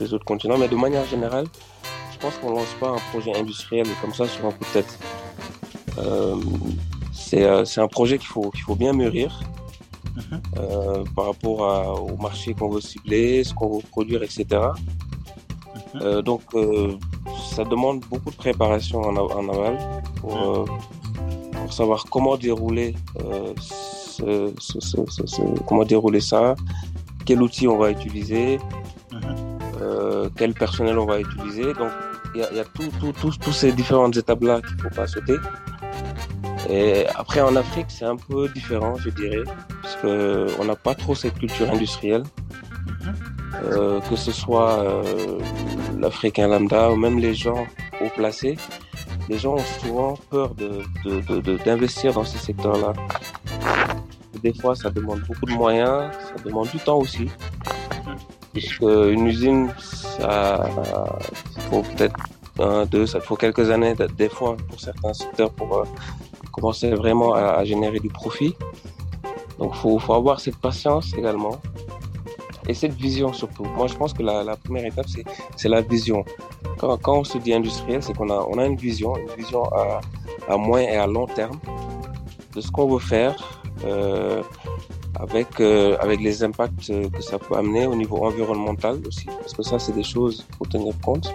des 0.00 0.12
autres 0.12 0.24
continents, 0.24 0.58
mais 0.58 0.68
de 0.68 0.74
manière 0.74 1.06
générale, 1.06 1.46
je 2.12 2.18
pense 2.18 2.34
qu'on 2.38 2.50
lance 2.50 2.74
pas 2.80 2.88
un 2.88 2.98
projet 3.12 3.34
industriel 3.36 3.86
comme 4.02 4.12
ça 4.12 4.26
sur 4.26 4.44
un 4.46 4.50
coup 4.50 4.64
de 4.64 4.80
tête. 4.80 4.98
Euh, 5.98 6.34
c'est 7.28 7.80
un 7.80 7.88
projet 7.88 8.18
qu'il 8.18 8.28
faut, 8.28 8.50
qu'il 8.50 8.62
faut 8.62 8.74
bien 8.74 8.92
mûrir 8.92 9.40
mhm. 10.16 10.40
euh, 10.58 11.04
par 11.14 11.26
rapport 11.26 11.60
au 12.10 12.16
marché 12.16 12.54
qu'on 12.54 12.68
veut 12.68 12.80
cibler, 12.80 13.44
ce 13.44 13.52
qu'on 13.54 13.76
veut 13.76 13.84
produire, 13.90 14.22
etc. 14.22 14.46
Mhm. 15.94 16.22
donc, 16.22 16.42
ça 17.54 17.64
demande 17.64 18.00
beaucoup 18.10 18.30
de 18.30 18.36
préparation 18.36 19.00
en, 19.00 19.16
en 19.16 19.48
aval 19.48 19.78
pour, 20.20 20.66
pour, 21.52 21.72
savoir 21.72 22.04
comment 22.10 22.36
dérouler, 22.36 22.94
ce, 23.60 24.52
comment 25.66 25.84
dérouler 25.84 26.20
ça, 26.20 26.54
quel 27.24 27.42
outil 27.42 27.68
on 27.68 27.78
va 27.78 27.90
utiliser, 27.90 28.58
mhm. 29.12 30.30
quel 30.36 30.54
personnel 30.54 30.98
on 30.98 31.06
va 31.06 31.20
utiliser. 31.20 31.74
Donc, 31.74 31.92
il 32.34 32.40
y 32.40 32.60
a, 32.60 32.64
tous 33.40 33.52
ces 33.52 33.72
différentes 33.72 34.16
étapes-là 34.16 34.60
qu'il 34.60 34.76
ne 34.76 34.82
faut 34.82 34.94
pas 34.94 35.06
sauter. 35.06 35.36
Et 36.68 37.06
après, 37.14 37.40
en 37.40 37.56
Afrique, 37.56 37.86
c'est 37.88 38.04
un 38.04 38.16
peu 38.16 38.48
différent, 38.48 38.96
je 38.96 39.10
dirais, 39.10 39.44
parce 39.82 39.96
qu'on 39.96 40.64
n'a 40.64 40.76
pas 40.76 40.94
trop 40.94 41.14
cette 41.14 41.38
culture 41.38 41.70
industrielle. 41.70 42.24
Euh, 43.64 44.00
que 44.02 44.14
ce 44.14 44.30
soit 44.30 44.80
euh, 44.80 45.38
l'Africain 45.98 46.46
lambda 46.46 46.90
ou 46.90 46.96
même 46.96 47.18
les 47.18 47.34
gens 47.34 47.66
haut 48.00 48.10
placés, 48.14 48.56
les 49.28 49.38
gens 49.38 49.54
ont 49.54 49.64
souvent 49.80 50.14
peur 50.30 50.54
d'investir 50.54 52.12
de, 52.12 52.14
de, 52.14 52.20
dans 52.20 52.24
ces 52.24 52.38
secteurs-là. 52.38 52.92
Des 54.42 54.52
fois, 54.52 54.76
ça 54.76 54.90
demande 54.90 55.20
beaucoup 55.26 55.46
de 55.46 55.52
moyens, 55.52 56.12
ça 56.12 56.42
demande 56.44 56.68
du 56.68 56.78
temps 56.78 56.98
aussi. 56.98 57.28
Puisque 58.52 58.82
une 58.82 59.26
usine, 59.26 59.72
ça 59.78 60.68
faut 61.70 61.82
peut-être 61.82 62.16
un, 62.60 62.86
deux, 62.86 63.06
ça 63.06 63.20
faut 63.20 63.36
quelques 63.36 63.70
années, 63.70 63.94
des 64.16 64.28
fois 64.28 64.56
pour 64.68 64.80
certains 64.80 65.14
secteurs, 65.14 65.50
pour 65.52 65.78
euh, 65.78 65.84
commencer 66.58 66.90
vraiment 66.90 67.34
à, 67.34 67.64
générer 67.64 68.00
du 68.00 68.08
profit. 68.08 68.54
Donc, 69.58 69.72
il 69.74 70.00
faut, 70.00 70.12
avoir 70.12 70.40
cette 70.40 70.56
patience 70.56 71.12
également 71.16 71.60
et 72.68 72.74
cette 72.74 72.92
vision 72.92 73.32
surtout. 73.32 73.64
Moi, 73.64 73.86
je 73.86 73.94
pense 73.94 74.12
que 74.12 74.22
la, 74.22 74.56
première 74.56 74.86
étape, 74.86 75.06
c'est 75.56 75.68
la 75.68 75.80
vision. 75.80 76.24
Quand, 76.78 76.98
on 77.06 77.24
se 77.24 77.38
dit 77.38 77.52
industriel, 77.52 78.02
c'est 78.02 78.14
qu'on 78.16 78.30
a, 78.30 78.66
une 78.66 78.76
vision, 78.76 79.16
une 79.16 79.34
vision 79.36 79.64
à, 79.72 80.00
à 80.48 80.56
moyen 80.56 80.88
et 80.88 80.96
à 80.96 81.06
long 81.06 81.26
terme 81.26 81.58
de 82.54 82.60
ce 82.60 82.70
qu'on 82.70 82.88
veut 82.88 82.98
faire. 83.00 83.34
Euh, 83.84 84.42
avec, 85.18 85.60
euh, 85.60 85.96
avec 86.00 86.20
les 86.20 86.42
impacts 86.44 86.86
que 87.10 87.20
ça 87.20 87.38
peut 87.38 87.56
amener 87.56 87.86
au 87.86 87.94
niveau 87.94 88.24
environnemental 88.24 89.00
aussi, 89.06 89.26
parce 89.26 89.52
que 89.52 89.62
ça, 89.62 89.78
c'est 89.78 89.92
des 89.92 90.04
choses 90.04 90.44
qu'il 90.44 90.56
faut 90.56 90.66
tenir 90.66 90.94
compte. 91.00 91.34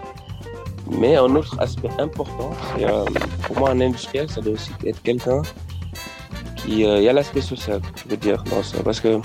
Mais 0.91 1.15
un 1.15 1.35
autre 1.35 1.55
aspect 1.59 1.89
important, 1.97 2.51
euh, 2.79 3.05
pour 3.43 3.59
moi, 3.59 3.71
un 3.71 3.81
industriel, 3.81 4.29
ça 4.29 4.41
doit 4.41 4.53
aussi 4.53 4.71
être 4.85 5.01
quelqu'un 5.01 5.41
qui. 6.55 6.85
Euh, 6.85 6.97
il 6.97 7.03
y 7.03 7.09
a 7.09 7.13
l'aspect 7.13 7.41
social, 7.41 7.81
je 7.95 8.09
veux 8.09 8.17
dire, 8.17 8.43
dans 8.43 8.61
ça. 8.63 8.83
Parce 8.83 8.99
que 8.99 9.19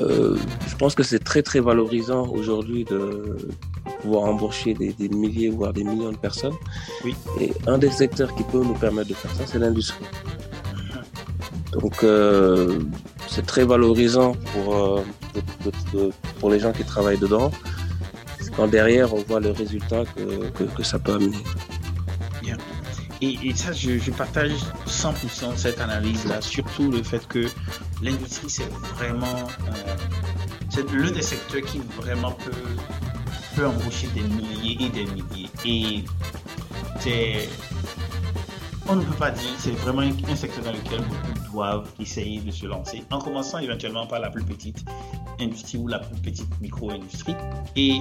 euh, 0.00 0.36
je 0.66 0.76
pense 0.76 0.94
que 0.94 1.02
c'est 1.02 1.24
très, 1.24 1.42
très 1.42 1.60
valorisant 1.60 2.28
aujourd'hui 2.28 2.84
de 2.84 3.36
pouvoir 4.02 4.24
embaucher 4.24 4.74
des, 4.74 4.92
des, 4.92 5.08
milliers, 5.08 5.48
voire 5.48 5.72
des 5.72 5.84
millions 5.84 6.12
de 6.12 6.18
personnes. 6.18 6.54
Oui. 7.04 7.16
Et 7.40 7.52
un 7.66 7.78
des 7.78 7.90
secteurs 7.90 8.34
qui 8.34 8.44
peut 8.44 8.62
nous 8.62 8.74
permettre 8.74 9.08
de 9.08 9.14
faire 9.14 9.32
ça, 9.32 9.44
c'est 9.46 9.58
l'industrie. 9.58 10.04
Donc, 11.72 12.04
c'est 13.26 13.44
très 13.44 13.64
valorisant 13.64 14.32
pour, 14.52 15.02
pour 16.38 16.50
les 16.50 16.60
gens 16.60 16.72
qui 16.72 16.84
travaillent 16.84 17.18
dedans 17.18 17.50
derrière 18.66 19.14
on 19.14 19.22
voit 19.22 19.40
le 19.40 19.50
résultat 19.50 20.04
que, 20.16 20.66
que, 20.66 20.82
ça 20.82 20.98
peut 20.98 21.14
amener. 21.14 21.36
Et, 23.20 23.52
ça, 23.56 23.72
je, 23.72 24.10
partage 24.12 24.52
100% 24.86 25.56
cette 25.56 25.80
analyse-là, 25.80 26.40
surtout 26.40 26.90
le 26.90 27.02
fait 27.02 27.26
que 27.26 27.46
l'industrie, 28.00 28.48
c'est 28.48 28.70
vraiment 28.94 29.26
euh, 29.26 29.96
c'est 30.70 30.88
l'un 30.92 31.10
des 31.10 31.22
secteurs 31.22 31.62
qui 31.62 31.80
vraiment 31.96 32.30
peut, 32.30 32.52
peut 33.56 33.66
embaucher 33.66 34.06
des 34.14 34.22
milliers 34.22 34.86
et 34.86 34.88
des 34.90 35.06
milliers. 35.06 35.50
Et 35.64 36.04
c'est 37.00 37.48
on 38.88 38.96
ne 38.96 39.04
peut 39.04 39.16
pas 39.16 39.30
dire, 39.30 39.50
c'est 39.58 39.72
vraiment 39.72 40.02
un 40.02 40.36
secteur 40.36 40.64
dans 40.64 40.72
lequel 40.72 41.00
beaucoup 41.00 41.52
doivent 41.52 41.90
essayer 42.00 42.40
de 42.40 42.50
se 42.50 42.66
lancer, 42.66 43.02
en 43.10 43.18
commençant 43.18 43.58
éventuellement 43.58 44.06
par 44.06 44.20
la 44.20 44.30
plus 44.30 44.44
petite 44.44 44.84
industrie 45.40 45.78
ou 45.78 45.88
la 45.88 45.98
plus 45.98 46.16
petite 46.20 46.60
micro-industrie 46.60 47.34
et 47.76 48.00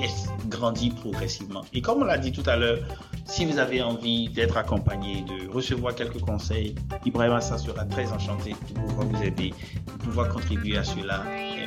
grandit 0.50 0.90
progressivement. 0.90 1.64
Et 1.74 1.82
comme 1.82 2.02
on 2.02 2.06
l'a 2.06 2.18
dit 2.18 2.32
tout 2.32 2.48
à 2.48 2.56
l'heure, 2.56 2.80
si 3.26 3.46
vous 3.46 3.60
avez 3.60 3.82
envie 3.82 4.30
d'être 4.30 4.58
accompagné, 4.58 5.24
de 5.24 5.52
recevoir 5.52 5.96
quelques 5.96 6.20
conseils, 6.20 6.76
Ibrahim 7.06 7.40
ça 7.42 7.58
sera 7.58 7.86
très 7.86 8.12
enchanté 8.12 8.52
de 8.52 8.80
pouvoir 8.80 9.08
vous 9.08 9.24
aider, 9.24 9.54
de 9.86 10.04
pouvoir 10.04 10.30
contribuer 10.30 10.78
à 10.78 10.84
cela, 10.84 11.24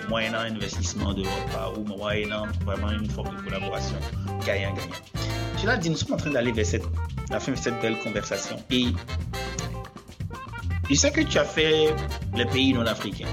moyennant 0.08 0.38
un 0.38 0.54
investissement 0.54 1.12
de 1.12 1.22
votre 1.22 1.46
part 1.52 1.78
ou 1.78 1.84
moyennant 1.84 2.46
vraiment 2.64 2.90
une 2.90 3.08
forme 3.08 3.36
de 3.36 3.42
collaboration 3.42 3.96
gagnant-gagnant. 4.44 4.96
Cela 5.58 5.76
dit, 5.76 5.90
nous 5.90 5.96
sommes 5.96 6.14
en 6.14 6.16
train 6.16 6.30
d'aller 6.30 6.52
vers 6.52 6.66
cette, 6.66 6.84
la 7.30 7.38
fin 7.38 7.52
de 7.52 7.56
cette 7.56 7.80
belle 7.82 7.98
conversation. 7.98 8.56
Et 8.70 8.86
je 10.88 10.94
sais 10.94 11.12
que 11.12 11.20
tu 11.20 11.38
as 11.38 11.44
fait 11.44 11.94
les 12.34 12.46
pays 12.46 12.72
non 12.72 12.86
africains. 12.86 13.28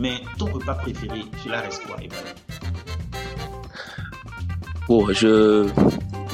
Mais 0.00 0.14
ton 0.38 0.46
repas 0.46 0.74
préféré, 0.74 1.22
cela 1.42 1.60
reste 1.60 1.82
quoi, 1.86 1.96
Bon, 4.88 5.12
je 5.12 5.66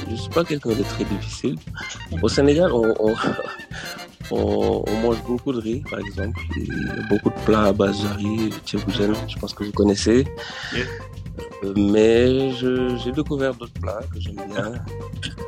ne 0.09 0.15
suis 0.15 0.29
pas 0.29 0.43
quelqu'un 0.43 0.71
de 0.71 0.83
très 0.83 1.05
difficile. 1.05 1.57
Au 2.21 2.27
Sénégal, 2.27 2.71
on, 2.73 2.93
on, 4.31 4.83
mange 5.01 5.23
beaucoup 5.25 5.53
de 5.53 5.59
riz, 5.59 5.83
par 5.89 5.99
exemple. 5.99 6.39
beaucoup 7.09 7.29
de 7.29 7.45
plats 7.45 7.65
à 7.65 7.73
base 7.73 8.01
de 8.01 8.07
riz, 8.17 8.49
tchébougène, 8.65 9.13
je 9.27 9.37
pense 9.37 9.53
que 9.53 9.63
vous 9.63 9.71
connaissez. 9.71 10.25
Euh, 11.63 11.73
mais 11.77 12.51
j'ai 12.53 13.11
découvert 13.11 13.53
d'autres 13.53 13.79
plats 13.79 14.01
que 14.11 14.19
j'aime 14.19 14.35
bien. 14.35 14.73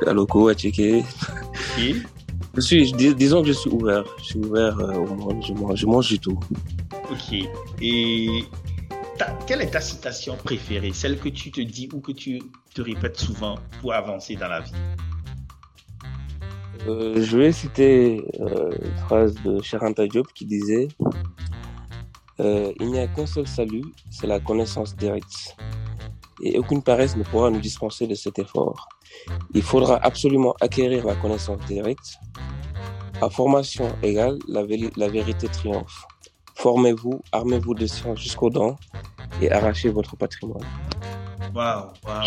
À 0.06 0.54
checker. 0.54 1.04
Je 2.56 2.60
suis, 2.60 2.92
disons 2.92 3.42
que 3.42 3.48
je 3.48 3.52
suis 3.52 3.70
ouvert. 3.70 4.04
Je 4.18 4.24
suis 4.24 4.38
ouvert 4.38 4.78
euh, 4.78 4.94
au 4.94 5.14
monde. 5.14 5.44
Je 5.46 5.52
mange, 5.52 5.76
je 5.76 5.86
mange 5.86 6.08
du 6.08 6.18
tout. 6.18 6.38
Ok. 7.10 7.34
Et 7.80 8.44
quelle 9.46 9.62
est 9.62 9.70
ta 9.70 9.80
citation 9.80 10.36
préférée? 10.36 10.92
Celle 10.92 11.18
que 11.18 11.28
tu 11.28 11.50
te 11.50 11.60
dis 11.60 11.88
ou 11.92 12.00
que 12.00 12.12
tu 12.12 12.40
te 12.74 12.82
répètes 12.82 13.18
souvent 13.18 13.58
pour 13.80 13.92
avancer 13.92 14.36
dans 14.36 14.48
la 14.48 14.60
vie? 14.60 14.72
Euh, 16.86 17.22
Je 17.22 17.38
vais 17.38 17.52
citer 17.52 18.24
euh, 18.40 18.70
une 18.82 18.96
phrase 19.06 19.34
de 19.44 19.62
Charanta 19.62 20.06
Diop 20.06 20.26
qui 20.34 20.44
disait 20.44 20.88
Il 22.38 22.90
n'y 22.90 22.98
a 22.98 23.06
qu'un 23.06 23.26
seul 23.26 23.46
salut, 23.46 23.84
c'est 24.10 24.26
la 24.26 24.40
connaissance 24.40 24.96
directe. 24.96 25.56
Et 26.42 26.58
aucune 26.58 26.82
paresse 26.82 27.16
ne 27.16 27.22
pourra 27.22 27.50
nous 27.50 27.60
dispenser 27.60 28.06
de 28.06 28.14
cet 28.14 28.38
effort. 28.38 28.88
Il 29.54 29.62
faudra 29.62 29.96
absolument 30.04 30.54
acquérir 30.60 31.06
la 31.06 31.14
connaissance 31.14 31.60
directe. 31.66 32.18
À 33.20 33.30
formation 33.30 33.88
égale, 34.02 34.38
la, 34.48 34.64
vérité 35.08 35.48
triomphe. 35.48 36.04
Formez-vous, 36.64 37.20
armez-vous 37.30 37.74
de 37.74 37.86
science 37.86 38.18
jusqu'aux 38.20 38.48
dents 38.48 38.78
et 39.42 39.52
arrachez 39.52 39.90
votre 39.90 40.16
patrimoine. 40.16 40.64
Waouh, 41.54 41.90
waouh. 42.06 42.22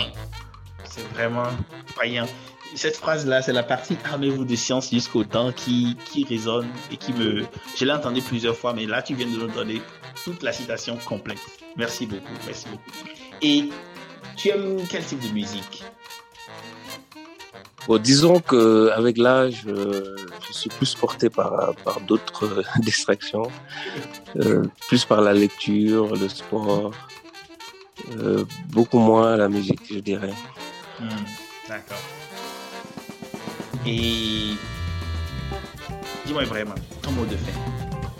C'est 0.84 1.02
vraiment 1.16 1.48
païen. 1.96 2.28
Cette 2.76 2.98
phrase-là, 2.98 3.42
c'est 3.42 3.52
la 3.52 3.64
partie 3.64 3.98
armez-vous 4.06 4.46
de 4.46 4.56
science 4.56 4.92
jusqu'au 4.92 5.24
dents 5.24 5.52
qui, 5.52 5.98
qui 6.06 6.24
résonne 6.24 6.68
et 6.92 6.98
qui 6.98 7.14
me. 7.14 7.48
Je 7.76 7.86
l'ai 7.86 7.92
entendu 7.92 8.22
plusieurs 8.22 8.56
fois, 8.56 8.74
mais 8.74 8.86
là, 8.86 9.02
tu 9.02 9.16
viens 9.16 9.26
de 9.26 9.32
nous 9.32 9.48
donner 9.48 9.82
toute 10.24 10.44
la 10.44 10.54
citation 10.54 11.00
complète. 11.04 11.42
Merci 11.76 12.06
beaucoup, 12.06 12.34
merci 12.46 12.68
beaucoup. 12.70 12.92
Et 13.42 13.70
tu 14.36 14.50
aimes 14.50 14.78
quel 14.88 15.04
type 15.04 15.28
de 15.28 15.34
musique? 15.34 15.84
Bon, 17.88 17.98
disons 17.98 18.42
que 18.42 18.90
avec 18.90 19.18
l'âge, 19.18 19.64
euh, 19.66 20.18
je 20.46 20.52
suis 20.52 20.70
plus 20.70 20.94
porté 20.94 21.30
par, 21.30 21.74
par 21.86 22.02
d'autres 22.02 22.44
euh, 22.44 22.64
distractions, 22.80 23.50
euh, 24.36 24.66
plus 24.90 25.06
par 25.06 25.22
la 25.22 25.34
lecture, 25.34 26.14
le 26.14 26.28
sport, 26.28 26.92
beaucoup 28.72 29.00
moins 29.00 29.38
la 29.38 29.48
musique, 29.48 29.82
je 29.90 30.00
dirais. 30.00 30.34
Hmm, 31.00 31.08
d'accord. 31.70 31.98
Et 33.86 34.52
dis-moi 36.26 36.44
vraiment 36.44 36.76
ton 37.02 37.12
mot 37.12 37.26
de 37.26 37.38
fin 37.38 37.54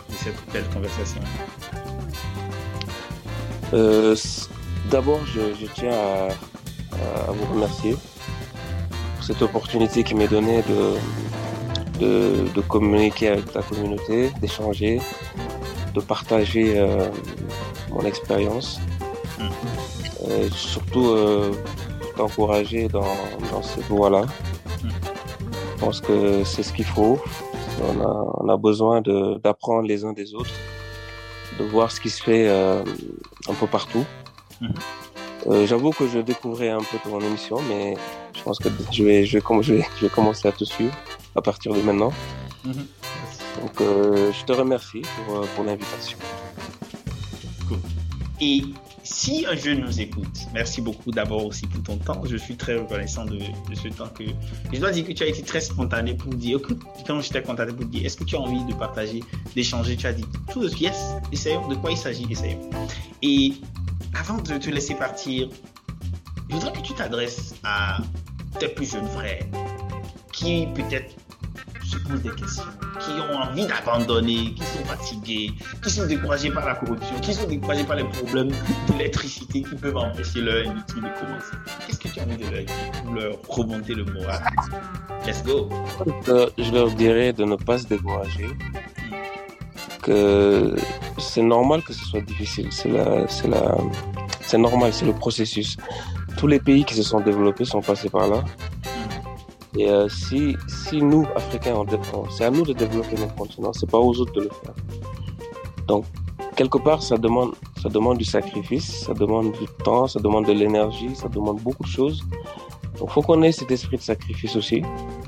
de 0.08 0.14
cette 0.16 0.50
belle 0.50 0.68
conversation. 0.72 1.20
D'abord, 4.90 5.20
je, 5.26 5.66
tiens 5.74 5.92
à 6.92 7.32
vous 7.32 7.52
remercier 7.52 7.94
cette 9.28 9.42
opportunité 9.42 10.04
qui 10.04 10.14
m'est 10.14 10.26
donnée 10.26 10.62
de, 12.00 12.48
de, 12.54 12.60
communiquer 12.62 13.28
avec 13.28 13.52
la 13.52 13.60
communauté, 13.60 14.30
d'échanger, 14.40 15.02
de 15.94 16.00
partager 16.00 16.78
euh, 16.78 17.10
mon 17.90 18.04
expérience. 18.06 18.80
Mm. 19.38 19.50
surtout 20.50 21.08
euh, 21.08 21.52
d'encourager 22.16 22.88
dans, 22.88 23.14
dans 23.52 23.62
cette 23.62 23.88
voie-là. 23.88 24.22
Mm. 24.82 24.88
Je 25.74 25.84
pense 25.84 26.00
que 26.00 26.42
c'est 26.44 26.62
ce 26.62 26.72
qu'il 26.72 26.86
faut. 26.86 27.18
On 27.90 28.00
a, 28.00 28.12
on 28.40 28.48
a 28.48 28.56
besoin 28.56 29.02
d'apprendre 29.44 29.86
les 29.86 30.06
uns 30.06 30.14
des 30.14 30.34
autres, 30.34 30.56
de 31.58 31.64
voir 31.64 31.90
ce 31.92 32.00
qui 32.00 32.08
se 32.08 32.22
fait 32.22 32.48
euh, 32.48 32.82
un 33.46 33.54
peu 33.60 33.66
partout. 33.66 34.06
Mm. 34.62 34.68
Euh, 35.48 35.66
j'avoue 35.66 35.90
que 35.90 36.08
je 36.08 36.18
découvrais 36.18 36.70
un 36.70 36.78
peu 36.78 36.96
ton 37.04 37.20
émission, 37.20 37.58
mais 37.68 37.94
je 38.38 38.42
pense 38.42 38.58
que 38.58 38.68
je 38.92 39.04
vais, 39.04 39.26
je 39.26 39.38
vais, 39.38 39.62
je 39.62 39.74
vais, 39.74 39.86
je 39.96 40.06
vais 40.06 40.10
commencer 40.10 40.48
à 40.48 40.52
te 40.52 40.64
suivre 40.64 40.94
à 41.34 41.42
partir 41.42 41.74
de 41.74 41.80
maintenant. 41.80 42.12
Mhm. 42.64 42.86
Donc, 43.60 43.80
euh, 43.80 44.32
je 44.32 44.44
te 44.44 44.52
remercie 44.52 45.02
pour, 45.02 45.38
euh, 45.38 45.46
pour 45.54 45.64
l'invitation. 45.64 46.18
Cool. 47.66 47.78
Et 48.40 48.62
si 49.02 49.46
un 49.46 49.56
jeune 49.56 49.80
nous 49.80 50.00
écoute, 50.00 50.46
merci 50.52 50.80
beaucoup 50.80 51.10
d'abord 51.10 51.46
aussi 51.46 51.66
pour 51.66 51.82
ton 51.82 51.96
temps. 51.96 52.22
Je 52.24 52.36
suis 52.36 52.56
très 52.56 52.76
reconnaissant 52.76 53.24
de, 53.24 53.38
de, 53.38 53.74
ce 53.74 53.88
temps 53.88 54.08
que. 54.08 54.24
Je 54.72 54.78
dois 54.78 54.92
dire 54.92 55.06
que 55.06 55.12
tu 55.12 55.24
as 55.24 55.26
été 55.26 55.42
très 55.42 55.60
spontané 55.60 56.14
pour 56.14 56.32
dire, 56.34 56.58
écoute, 56.58 56.80
quand 57.06 57.20
j'étais 57.20 57.42
contacté 57.42 57.74
pour 57.74 57.86
dire, 57.86 58.04
est-ce 58.06 58.16
que 58.16 58.24
tu 58.24 58.36
as 58.36 58.40
envie 58.40 58.64
de 58.64 58.74
partager, 58.74 59.24
d'échanger 59.56 59.96
Tu 59.96 60.06
as 60.06 60.12
dit, 60.12 60.24
tout 60.52 60.64
yes, 60.76 61.14
essayons. 61.32 61.66
De 61.68 61.74
quoi 61.74 61.90
il 61.90 61.96
s'agit 61.96 62.26
Essayons. 62.30 62.70
Et 63.22 63.54
avant 64.14 64.38
de 64.38 64.58
te 64.58 64.70
laisser 64.70 64.94
partir, 64.94 65.48
je 66.48 66.54
voudrais 66.54 66.72
que 66.72 66.80
tu 66.80 66.92
t'adresses 66.92 67.54
à 67.64 67.98
tes 68.58 68.68
plus 68.68 68.90
jeunes 68.92 69.08
frères 69.08 69.44
qui 70.32 70.66
peut-être 70.74 71.14
se 71.84 71.96
posent 71.98 72.22
des 72.22 72.30
questions, 72.30 72.64
qui 73.00 73.12
ont 73.12 73.36
envie 73.36 73.66
d'abandonner, 73.66 74.54
qui 74.54 74.62
sont 74.62 74.84
fatigués, 74.84 75.52
qui 75.82 75.90
sont 75.90 76.06
découragés 76.06 76.50
par 76.50 76.66
la 76.66 76.74
corruption, 76.74 77.18
qui 77.20 77.32
sont 77.32 77.48
découragés 77.48 77.84
par 77.84 77.96
les 77.96 78.04
problèmes 78.04 78.50
d'électricité 78.88 79.62
qui 79.62 79.74
peuvent 79.74 79.96
empêcher 79.96 80.42
leur 80.42 80.68
industrie 80.68 81.00
de 81.00 81.08
commencer. 81.18 81.56
Qu'est-ce 81.86 81.98
que 81.98 82.08
tu 82.08 82.20
as 82.20 82.24
envie 82.24 82.36
de 82.36 82.42
leur 82.42 82.64
dire 82.64 83.02
pour 83.04 83.14
leur 83.14 83.32
remonter 83.48 83.94
le 83.94 84.04
moral? 84.04 84.42
Let's 85.26 85.42
go. 85.42 85.68
Euh, 86.28 86.50
je 86.58 86.70
leur 86.72 86.90
dirais 86.90 87.32
de 87.32 87.44
ne 87.44 87.56
pas 87.56 87.78
se 87.78 87.86
décourager, 87.86 88.48
que 90.02 90.76
c'est 91.18 91.42
normal 91.42 91.82
que 91.82 91.92
ce 91.92 92.04
soit 92.04 92.20
difficile. 92.20 92.68
C'est 92.70 92.90
la, 92.90 93.26
c'est 93.28 93.48
la, 93.48 93.76
c'est 94.42 94.58
normal, 94.58 94.92
c'est 94.92 95.06
le 95.06 95.14
processus. 95.14 95.76
Tous 96.38 96.46
les 96.46 96.60
pays 96.60 96.84
qui 96.84 96.94
se 96.94 97.02
sont 97.02 97.20
développés 97.20 97.64
sont 97.64 97.82
passés 97.82 98.08
par 98.08 98.28
là. 98.28 98.44
Et 99.76 99.88
euh, 99.88 100.08
si, 100.08 100.56
si 100.66 101.02
nous, 101.02 101.26
Africains, 101.36 101.74
on, 101.74 102.30
c'est 102.30 102.44
à 102.44 102.50
nous 102.50 102.62
de 102.62 102.72
développer 102.72 103.16
notre 103.16 103.34
continent, 103.34 103.72
c'est 103.72 103.90
pas 103.90 103.98
aux 103.98 104.18
autres 104.20 104.32
de 104.32 104.42
le 104.42 104.50
faire. 104.62 104.74
Donc, 105.86 106.04
quelque 106.56 106.78
part, 106.78 107.02
ça 107.02 107.18
demande, 107.18 107.52
ça 107.82 107.88
demande 107.88 108.18
du 108.18 108.24
sacrifice, 108.24 109.04
ça 109.06 109.14
demande 109.14 109.52
du 109.52 109.66
temps, 109.84 110.06
ça 110.06 110.20
demande 110.20 110.46
de 110.46 110.52
l'énergie, 110.52 111.14
ça 111.14 111.28
demande 111.28 111.60
beaucoup 111.60 111.82
de 111.82 111.88
choses. 111.88 112.24
Donc, 112.98 113.10
faut 113.10 113.22
qu'on 113.22 113.42
ait 113.42 113.52
cet 113.52 113.70
esprit 113.70 113.96
de 113.96 114.02
sacrifice 114.02 114.56
aussi, 114.56 114.82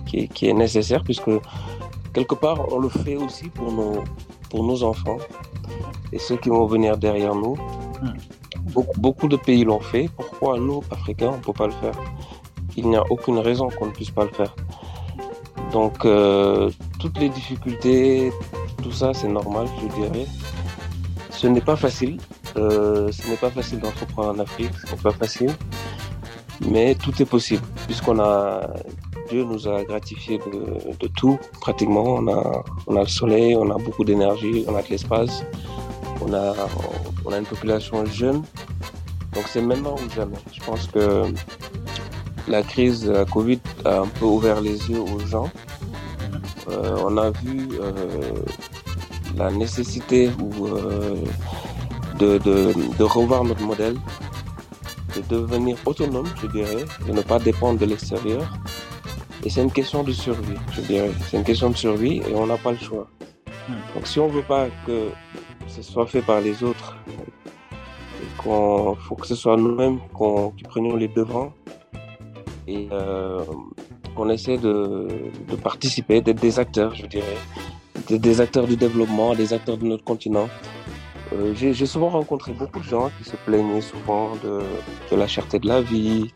qui 0.07 0.29
qui 0.29 0.49
est 0.49 0.55
nécessaire, 0.55 1.05
puisque 1.05 1.31
quelque 2.13 2.35
part, 2.35 2.73
on 2.73 2.79
le 2.79 2.89
fait 2.89 3.17
aussi 3.17 3.49
pour 3.51 3.71
nos, 3.73 4.05
pour 4.49 4.65
nos 4.65 4.83
enfants 4.83 5.19
et 6.13 6.19
ceux 6.19 6.37
qui 6.37 6.49
vont 6.49 6.67
venir 6.67 6.97
derrière 6.97 7.35
nous. 7.35 7.57
Hmm. 8.03 8.15
Beaucoup, 8.73 9.29
de 9.29 9.37
pays 9.37 9.65
l'ont 9.65 9.81
fait. 9.81 10.09
Pourquoi 10.17 10.59
nous, 10.59 10.83
Africains, 10.91 11.31
on 11.35 11.37
ne 11.37 11.43
peut 11.43 11.53
pas 11.53 11.67
le 11.67 11.73
faire? 11.73 11.95
Il 12.77 12.89
n'y 12.89 12.97
a 12.97 13.05
aucune 13.11 13.39
raison 13.39 13.69
qu'on 13.69 13.87
ne 13.87 13.91
puisse 13.91 14.11
pas 14.11 14.25
le 14.25 14.31
faire. 14.31 14.55
Donc, 15.73 16.05
euh, 16.05 16.71
toutes 16.99 17.19
les 17.19 17.29
difficultés, 17.29 18.33
tout 18.83 18.93
ça, 18.93 19.13
c'est 19.15 19.29
normal, 19.29 19.67
je 19.83 19.89
dirais. 20.01 20.27
Ce 21.31 21.47
n'est 21.47 21.61
pas 21.61 21.77
facile. 21.77 22.19
Euh, 22.57 23.11
ce 23.13 23.29
n'est 23.29 23.37
pas 23.37 23.51
facile 23.51 23.81
d'entreprendre 23.81 24.31
en 24.31 24.39
Afrique, 24.39 24.73
ce 24.85 24.93
n'est 24.93 25.01
pas 25.01 25.13
facile. 25.13 25.53
Mais 26.69 26.95
tout 26.95 27.23
est 27.23 27.27
possible, 27.27 27.63
puisqu'on 27.87 28.19
a 28.21 28.69
Dieu 29.31 29.45
nous 29.45 29.69
a 29.69 29.85
gratifié 29.85 30.39
de, 30.39 31.07
tout, 31.17 31.39
pratiquement. 31.61 32.03
On 32.05 32.27
a, 32.29 32.65
on 32.89 32.97
a 32.97 33.01
le 33.01 33.07
soleil, 33.07 33.55
on 33.55 33.71
a 33.71 33.79
beaucoup 33.79 34.05
d'énergie, 34.05 34.65
on 34.67 34.75
a 34.75 34.83
de 34.83 34.89
l'espace, 34.89 35.45
on 36.21 36.33
a, 36.35 36.53
on 37.31 37.33
a 37.33 37.39
une 37.39 37.47
population 37.47 38.05
jeune. 38.07 38.43
Donc 39.33 39.45
c'est 39.47 39.63
maintenant 39.63 39.95
ou 39.95 40.11
jamais. 40.11 40.39
Je 40.53 40.61
pense 40.65 40.87
que 40.89 41.33
la 42.49 42.63
crise 42.63 43.03
de 43.05 43.13
la 43.13 43.25
Covid 43.25 43.61
a 43.85 44.01
un 44.01 44.07
peu 44.07 44.25
ouvert 44.25 44.61
les 44.61 44.91
yeux 44.91 45.01
aux 45.01 45.21
gens. 45.21 45.49
Euh, 46.71 46.97
on 47.05 47.17
a 47.17 47.31
vu 47.31 47.69
euh, 47.81 47.93
la 49.37 49.51
nécessité 49.51 50.31
ou, 50.41 50.67
euh, 50.67 51.17
de, 52.19 52.39
de, 52.39 53.05
revoir 53.05 53.45
notre 53.45 53.63
modèle, 53.63 53.97
de 55.17 55.23
devenir 55.29 55.77
autonome, 55.87 56.29
je 56.43 56.49
dirais, 56.49 56.85
de 57.07 57.13
ne 57.13 57.23
pas 57.23 57.39
dépendre 57.39 57.79
de 57.79 57.87
l'extérieur. 57.87 58.59
Et 59.45 59.51
c'est 59.51 59.63
une 59.63 59.73
question 59.73 60.03
de 60.03 60.13
survie, 60.13 60.59
je 60.73 60.81
dirais. 60.83 61.13
C'est 61.29 61.39
une 61.39 61.45
question 61.45 61.71
de 61.71 61.77
survie 61.77 62.19
et 62.29 62.35
on 62.35 62.47
n'a 62.47 62.59
pas 62.59 62.73
le 62.73 62.79
choix. 62.79 63.09
Hmm. 63.69 63.75
Donc 63.95 64.07
si 64.07 64.19
on 64.19 64.29
veut 64.29 64.43
pas 64.43 64.67
que 64.87 65.11
ce 65.71 65.83
soit 65.83 66.07
fait 66.07 66.23
par 66.23 66.41
les 66.41 66.63
autres, 66.63 66.97
il 68.23 68.97
faut 69.07 69.15
que 69.21 69.27
ce 69.27 69.35
soit 69.35 69.57
nous-mêmes 69.57 69.99
qui 70.57 70.65
prenions 70.65 70.97
les 70.97 71.09
devants 71.09 71.53
et 72.67 72.89
euh, 72.93 73.43
qu'on 74.15 74.29
essaie 74.31 74.59
de, 74.59 75.09
de 75.49 75.57
participer, 75.57 76.21
d'être 76.21 76.41
des 76.41 76.59
acteurs, 76.59 76.95
je 76.95 77.07
dirais, 77.07 77.37
des 78.09 78.41
acteurs 78.41 78.67
du 78.67 78.77
développement, 78.77 79.35
des 79.35 79.53
acteurs 79.53 79.79
de 79.79 79.87
notre 79.87 80.05
continent. 80.05 80.49
Euh, 81.33 81.55
j'ai 81.55 81.87
souvent 81.87 82.09
rencontré 82.09 82.53
beaucoup 82.53 82.81
de 82.81 82.85
gens 82.85 83.09
qui 83.17 83.29
se 83.29 83.37
plaignaient 83.37 83.81
souvent 83.81 84.33
de, 84.43 84.63
de, 85.11 85.17
la 85.17 85.29
cherté 85.29 85.61
de 85.61 85.69
la 85.69 85.81
vie, 85.81 86.35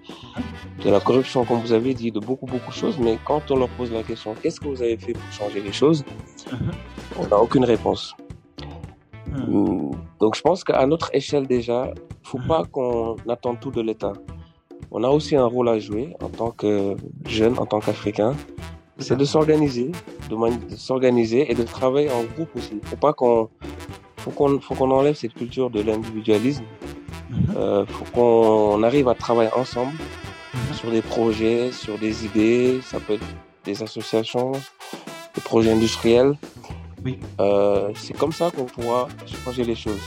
de 0.84 0.90
la 0.90 1.00
corruption, 1.00 1.44
comme 1.44 1.60
vous 1.60 1.72
avez 1.72 1.94
dit, 1.94 2.12
de 2.12 2.20
beaucoup, 2.20 2.46
beaucoup 2.46 2.70
de 2.70 2.76
choses. 2.76 2.96
Mais 3.00 3.18
quand 3.24 3.50
on 3.50 3.56
leur 3.56 3.70
pose 3.70 3.90
la 3.90 4.04
question, 4.04 4.36
qu'est-ce 4.40 4.60
que 4.60 4.68
vous 4.68 4.82
avez 4.82 4.96
fait 4.96 5.14
pour 5.14 5.32
changer 5.32 5.60
les 5.60 5.72
choses? 5.72 6.04
Uh-huh. 6.46 7.18
On 7.18 7.26
n'a 7.26 7.38
aucune 7.38 7.64
réponse. 7.64 8.14
Donc 10.20 10.36
je 10.36 10.42
pense 10.42 10.64
qu'à 10.64 10.86
notre 10.86 11.10
échelle 11.14 11.46
déjà, 11.46 11.90
il 11.94 12.00
ne 12.00 12.28
faut 12.28 12.40
pas 12.46 12.64
qu'on 12.64 13.16
attende 13.28 13.60
tout 13.60 13.70
de 13.70 13.80
l'État. 13.80 14.12
On 14.90 15.02
a 15.02 15.08
aussi 15.08 15.34
un 15.36 15.46
rôle 15.46 15.68
à 15.68 15.78
jouer 15.78 16.14
en 16.22 16.28
tant 16.28 16.50
que 16.50 16.96
jeunes, 17.26 17.58
en 17.58 17.66
tant 17.66 17.80
qu'Africains. 17.80 18.34
C'est 18.98 19.16
de 19.16 19.24
s'organiser, 19.24 19.90
de, 20.30 20.36
s'organiser 20.76 21.50
et 21.50 21.54
de 21.54 21.64
travailler 21.64 22.10
en 22.10 22.22
groupe 22.22 22.50
aussi. 22.56 22.80
Faut 22.84 22.96
pas 22.96 23.12
qu'on 23.12 23.48
faut 24.18 24.30
qu'on 24.30 24.60
faut 24.60 24.74
qu'on 24.76 24.90
enlève 24.92 25.16
cette 25.16 25.34
culture 25.34 25.68
de 25.68 25.80
l'individualisme. 25.80 26.62
Il 27.30 27.36
mhm. 27.36 27.56
euh, 27.56 27.86
faut 27.86 28.04
qu'on 28.14 28.82
arrive 28.84 29.08
à 29.08 29.14
travailler 29.14 29.50
ensemble 29.56 29.92
mhm. 29.92 30.74
sur 30.74 30.90
des 30.92 31.02
projets, 31.02 31.72
sur 31.72 31.98
des 31.98 32.24
idées. 32.24 32.80
Ça 32.82 33.00
peut 33.00 33.14
être 33.14 33.26
des 33.64 33.82
associations, 33.82 34.52
des 35.34 35.40
projets 35.40 35.72
industriels. 35.72 36.36
Oui. 37.04 37.18
Euh, 37.40 37.90
c'est 37.94 38.16
comme 38.16 38.32
ça 38.32 38.50
qu'on 38.50 38.64
pourra 38.64 39.08
changer 39.44 39.64
les 39.64 39.74
choses. 39.74 40.00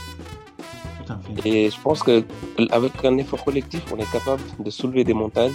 Tout 1.06 1.12
à 1.12 1.18
fait. 1.42 1.48
Et 1.48 1.70
je 1.70 1.80
pense 1.80 2.02
que 2.02 2.24
avec 2.70 2.92
un 3.04 3.16
effort 3.18 3.44
collectif, 3.44 3.82
on 3.92 3.98
est 3.98 4.10
capable 4.10 4.42
de 4.58 4.70
soulever 4.70 5.04
des 5.04 5.14
montagnes. 5.14 5.54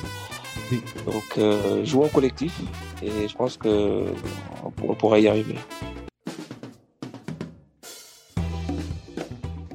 Oui. 0.71 0.81
Donc, 1.05 1.23
euh, 1.37 1.83
jouons 1.83 2.07
collectif 2.07 2.53
et 3.01 3.27
je 3.27 3.35
pense 3.35 3.57
que 3.57 4.05
on 4.63 4.93
pourra 4.95 5.19
y 5.19 5.27
arriver. 5.27 5.55